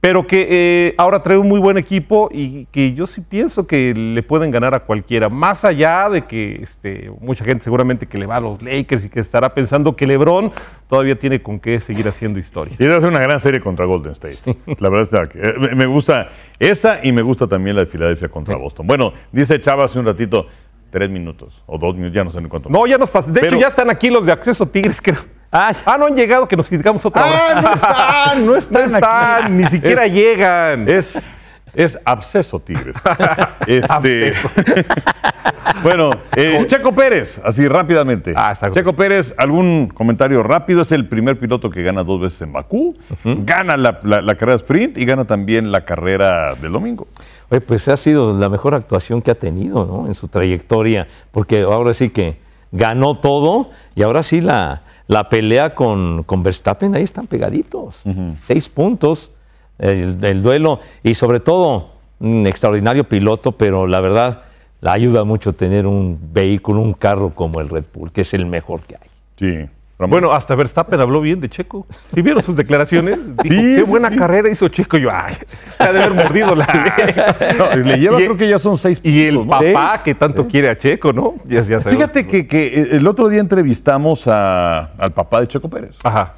[0.01, 3.93] pero que eh, ahora trae un muy buen equipo y que yo sí pienso que
[3.93, 8.25] le pueden ganar a cualquiera, más allá de que este, mucha gente seguramente que le
[8.25, 10.53] va a los Lakers y que estará pensando que LeBron
[10.87, 12.75] todavía tiene con qué seguir haciendo historia.
[12.79, 14.37] Y debe ser una gran serie contra Golden State.
[14.79, 16.29] La verdad es que eh, me- gusta
[16.59, 18.87] esa y me gusta también la de Filadelfia contra Boston.
[18.87, 20.47] Bueno, dice Chava hace un ratito,
[20.91, 22.69] tres minutos o dos minutos, ya no sé ni cuánto.
[22.69, 23.29] No, ya nos pasó.
[23.31, 25.19] De Pero- hecho, ya están aquí los de Acceso Tigres, creo.
[25.51, 27.63] Ah, Ah, no han llegado, que nos criticamos otra Ah, vez.
[27.63, 29.51] no están, no están No están, aquí.
[29.53, 30.89] ni siquiera Es- llegan.
[30.89, 31.27] Es,
[31.73, 32.95] es absceso, Tigres.
[33.67, 34.49] Este, Absceso.
[35.83, 38.33] bueno, eh, Checo Pérez, así rápidamente.
[38.35, 38.93] Ah, Checo.
[38.93, 40.81] Pérez, algún comentario rápido.
[40.81, 42.95] Es el primer piloto que gana dos veces en Bakú.
[43.23, 47.07] Gana la, la- la carrera sprint y gana también la carrera del domingo.
[47.49, 50.07] Oye, pues ha sido la mejor actuación que ha tenido ¿no?
[50.07, 52.37] en su trayectoria, porque ahora sí que
[52.71, 57.99] ganó todo y ahora sí la, la pelea con, con Verstappen, ahí están pegaditos.
[58.45, 59.31] Seis puntos,
[59.79, 64.43] el, el duelo y sobre todo un extraordinario piloto, pero la verdad
[64.81, 68.45] la ayuda mucho tener un vehículo, un carro como el Red Bull, que es el
[68.45, 69.09] mejor que hay.
[69.37, 69.69] Sí.
[69.99, 70.11] Ramón.
[70.21, 71.85] Bueno, hasta Verstappen habló bien de Checo.
[72.15, 73.19] ¿Sí vieron sus declaraciones?
[73.43, 74.15] Dijo, Sí, qué buena sí.
[74.15, 74.97] carrera hizo Checo.
[74.97, 75.35] Y yo, ay,
[75.77, 76.65] se ha de haber mordido la.
[77.57, 79.73] No, le lleva, Y- creo que ya son seis Y el puntos, ¿no?
[79.73, 81.35] papá que tanto quiere a Checo, ¿no?
[81.45, 81.81] Ya, ya.
[81.81, 85.95] Fíjate que, que el otro día entrevistamos a- al papá de Checo Pérez.
[86.03, 86.35] Ajá.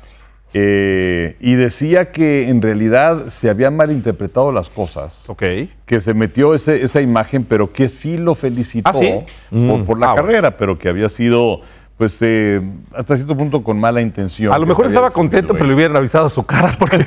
[0.54, 5.24] Eh, y decía que en realidad se habían malinterpretado las cosas.
[5.28, 5.44] Ok.
[5.86, 9.08] Que se metió ese- esa imagen, pero que sí lo felicitó ¿Ah, sí?
[9.50, 9.86] por, Mm.
[9.86, 10.28] por la Ah, bueno.
[10.28, 11.62] carrera, pero que había sido,
[12.02, 12.60] pues, eh,
[12.96, 14.52] hasta cierto punto con mala intención.
[14.52, 16.96] A lo mejor estaba contento, pero le hubieran avisado a su cara porque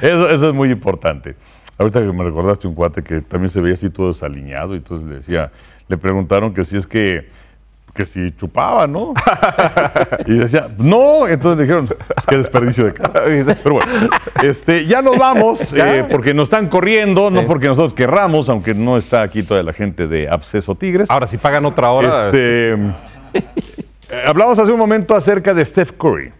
[0.00, 1.36] eso, eso es muy importante.
[1.78, 5.08] Ahorita que me recordaste un cuate que también se veía así todo desaliñado, y entonces
[5.08, 5.52] le decía,
[5.86, 7.28] le preguntaron que si es que
[7.98, 9.12] que si chupaba, ¿no?
[10.26, 13.24] y decía, no, entonces le dijeron, es que desperdicio de cara.
[13.62, 14.08] Pero bueno,
[14.40, 18.96] este, ya nos vamos, eh, porque nos están corriendo, no porque nosotros querramos, aunque no
[18.96, 21.10] está aquí toda la gente de Absceso Tigres.
[21.10, 22.26] Ahora, si pagan otra hora.
[22.26, 26.30] Este, eh, hablamos hace un momento acerca de Steph Curry.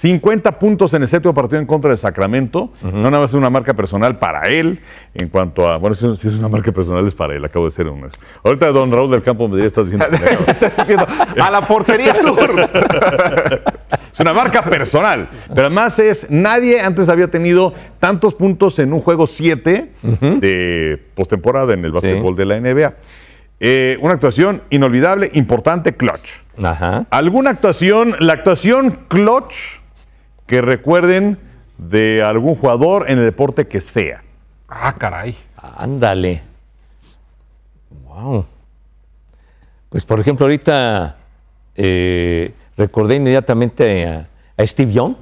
[0.00, 2.72] 50 puntos en el séptimo partido en contra de Sacramento.
[2.82, 4.78] No nada más es una marca personal para él.
[5.12, 5.76] En cuanto a.
[5.76, 7.44] Bueno, si es una marca personal, es para él.
[7.44, 8.06] Acabo de ser un.
[8.44, 10.06] Ahorita Don Raúl del Campo me estás diciendo.
[10.46, 11.04] Estás diciendo,
[11.40, 12.38] a la portería sur.
[14.12, 15.28] Es una marca personal.
[15.48, 19.92] Pero además es, nadie antes había tenido tantos puntos en un juego 7
[20.40, 22.94] de postemporada en el básquetbol de la NBA.
[23.60, 26.30] Eh, una actuación inolvidable, importante, clutch.
[26.60, 27.06] Ajá.
[27.10, 29.77] ¿Alguna actuación, la actuación clutch
[30.48, 31.38] que recuerden
[31.76, 34.24] de algún jugador en el deporte que sea.
[34.66, 35.36] Ah, caray.
[35.56, 36.42] Ándale.
[38.06, 38.46] Wow.
[39.90, 41.16] Pues por ejemplo, ahorita
[41.76, 44.26] eh, recordé inmediatamente a,
[44.56, 45.14] a Steve Young,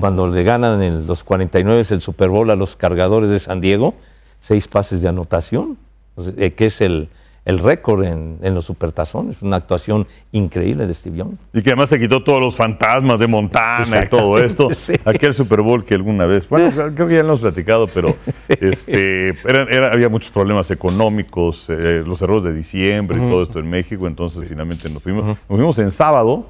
[0.00, 3.94] cuando le ganan en los 49 el Super Bowl a los cargadores de San Diego,
[4.40, 5.76] seis pases de anotación,
[6.38, 7.10] eh, que es el,
[7.44, 9.42] el récord en, en los supertazones.
[9.42, 11.32] Una actuación increíble de Steve Young.
[11.52, 14.68] Y que además se quitó todos los fantasmas de Montana y todo esto.
[14.74, 14.92] sí.
[15.04, 18.14] Aquel Super Bowl que alguna vez, bueno, creo que ya lo hemos platicado, pero
[18.48, 23.58] este, era- era- había muchos problemas económicos, eh, los errores de diciembre y todo esto
[23.58, 25.24] en México, entonces finalmente nos fuimos.
[25.24, 26.46] Nos fuimos en sábado.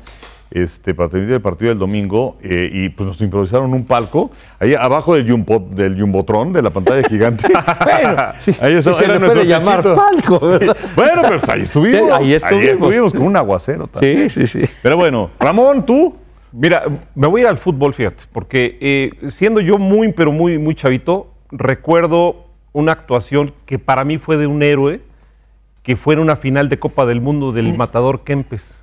[0.55, 4.31] Este, para transmitir el partido del domingo eh, y pues nos improvisaron un palco
[4.61, 7.45] ahí abajo del, jumbo, del jumbotron de la pantalla gigante.
[7.85, 10.39] Bueno, sí, Ahí sí eso- se le nuestro puede llamar palco.
[10.41, 12.13] Bueno, pero pues ahí estuvimos.
[12.21, 13.13] Ahí estuvimos.
[13.13, 14.29] con un aguacero también.
[14.29, 14.71] Sí, sí, sí.
[14.83, 16.17] Pero bueno, Ramón, tú.
[16.53, 16.85] Mira,
[17.15, 20.75] me voy a ir al fútbol, fíjate, porque eh, siendo yo muy, pero muy, muy
[20.75, 22.45] chavito, recuerdo
[22.75, 25.01] una actuación que para mí fue de un héroe,
[25.83, 28.82] que fue en una final de Copa del Mundo del Matador Kempes.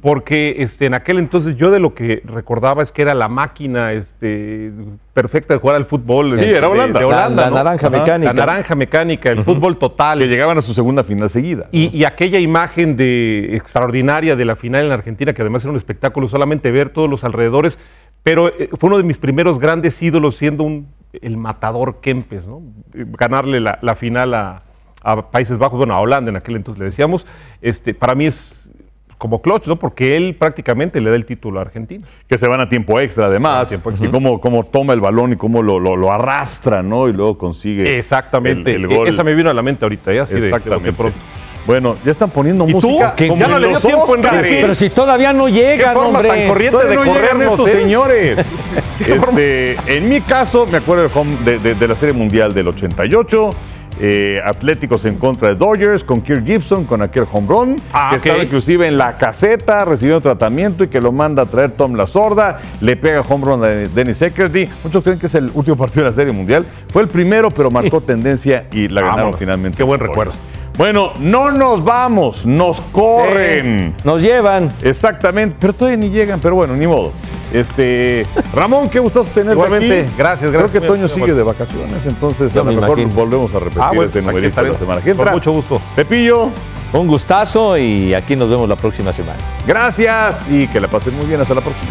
[0.00, 3.92] Porque este, en aquel entonces yo de lo que recordaba es que era la máquina
[3.92, 4.70] este,
[5.12, 6.38] perfecta de jugar al fútbol.
[6.38, 7.00] Sí, de- era Holanda.
[7.00, 7.56] de La- Holanda, la ¿no?
[7.56, 7.98] naranja Ajá.
[7.98, 8.32] mecánica.
[8.32, 10.20] La naranja mecánica, el fútbol total.
[10.20, 11.66] Que llegaban a su segunda final seguida.
[11.72, 15.76] Y, y aquella imagen de extraordinaria de la final en Argentina, que además era un
[15.76, 17.78] espectáculo, solamente ver todos los alrededores,
[18.22, 20.88] pero eh, fue uno de mis primeros grandes ídolos siendo un,
[21.20, 22.62] el matador Kempes, ¿no?
[22.94, 24.62] Eh, Ganarle la, la final a,
[25.02, 27.26] a Países Bajos, bueno, a Holanda en aquel entonces le decíamos,
[27.62, 28.55] este, para mí es
[29.18, 29.76] como clutch, ¿no?
[29.76, 32.04] Porque él prácticamente le da el título a Argentina.
[32.28, 33.68] que se van a tiempo extra además.
[33.68, 37.08] tiempo y cómo, cómo toma el balón y cómo lo, lo- lo arrastra, ¿no?
[37.08, 37.98] Y luego consigue.
[37.98, 38.74] Exactamente.
[38.74, 39.06] el- el gol.
[39.06, 40.10] E- Esa me vino a la mente ahorita.
[40.22, 40.92] Así de- de, Exactamente.
[41.66, 42.88] Bueno, ya están poniendo ¿Y tú?
[42.90, 43.14] música.
[43.16, 44.14] Que como ya no le dio tiempo.
[44.22, 46.28] Pero si todavía no llegan, forma hombre.
[46.28, 47.72] tan corriente Todavía de no corrernos, estos ¿eh?
[47.82, 48.46] señores.
[49.00, 51.10] Este, en mi caso, me acuerdo
[51.44, 53.50] de, de- de la Serie Mundial del 88.
[54.00, 58.16] Eh, Atléticos en contra de Dodgers con Kirk Gibson, con aquel home run, Ah, que
[58.16, 62.06] estaba inclusive en la caseta recibiendo tratamiento y que lo manda a traer Tom La
[62.06, 64.68] Sorda, le pega home run a Dennis Eckerty.
[64.84, 66.66] Muchos creen que es el último partido de la Serie Mundial.
[66.92, 69.38] Fue el primero, pero marcó tendencia y la ganaron Vámonos.
[69.38, 69.76] finalmente.
[69.76, 70.32] Qué buen recuerdo.
[70.76, 73.94] Bueno, no nos vamos, nos corren.
[74.04, 74.70] Nos llevan.
[74.82, 77.12] Exactamente, pero todavía ni llegan, pero bueno, ni modo.
[77.52, 80.12] Este, Ramón, qué gustoso tenerte Igualmente, aquí.
[80.18, 80.82] gracias, Creo gracias.
[80.82, 83.20] que Toño sigue de vacaciones, entonces Yo a lo me mejor imagino.
[83.20, 84.70] volvemos a repetir Ah, bueno, este numerito estaré.
[84.72, 85.80] la semana que Con mucho gusto.
[85.94, 86.50] Pepillo,
[86.92, 89.38] Un gustazo y aquí nos vemos la próxima semana.
[89.66, 91.40] gracias y que la pasen muy bien.
[91.40, 91.90] Hasta la próxima.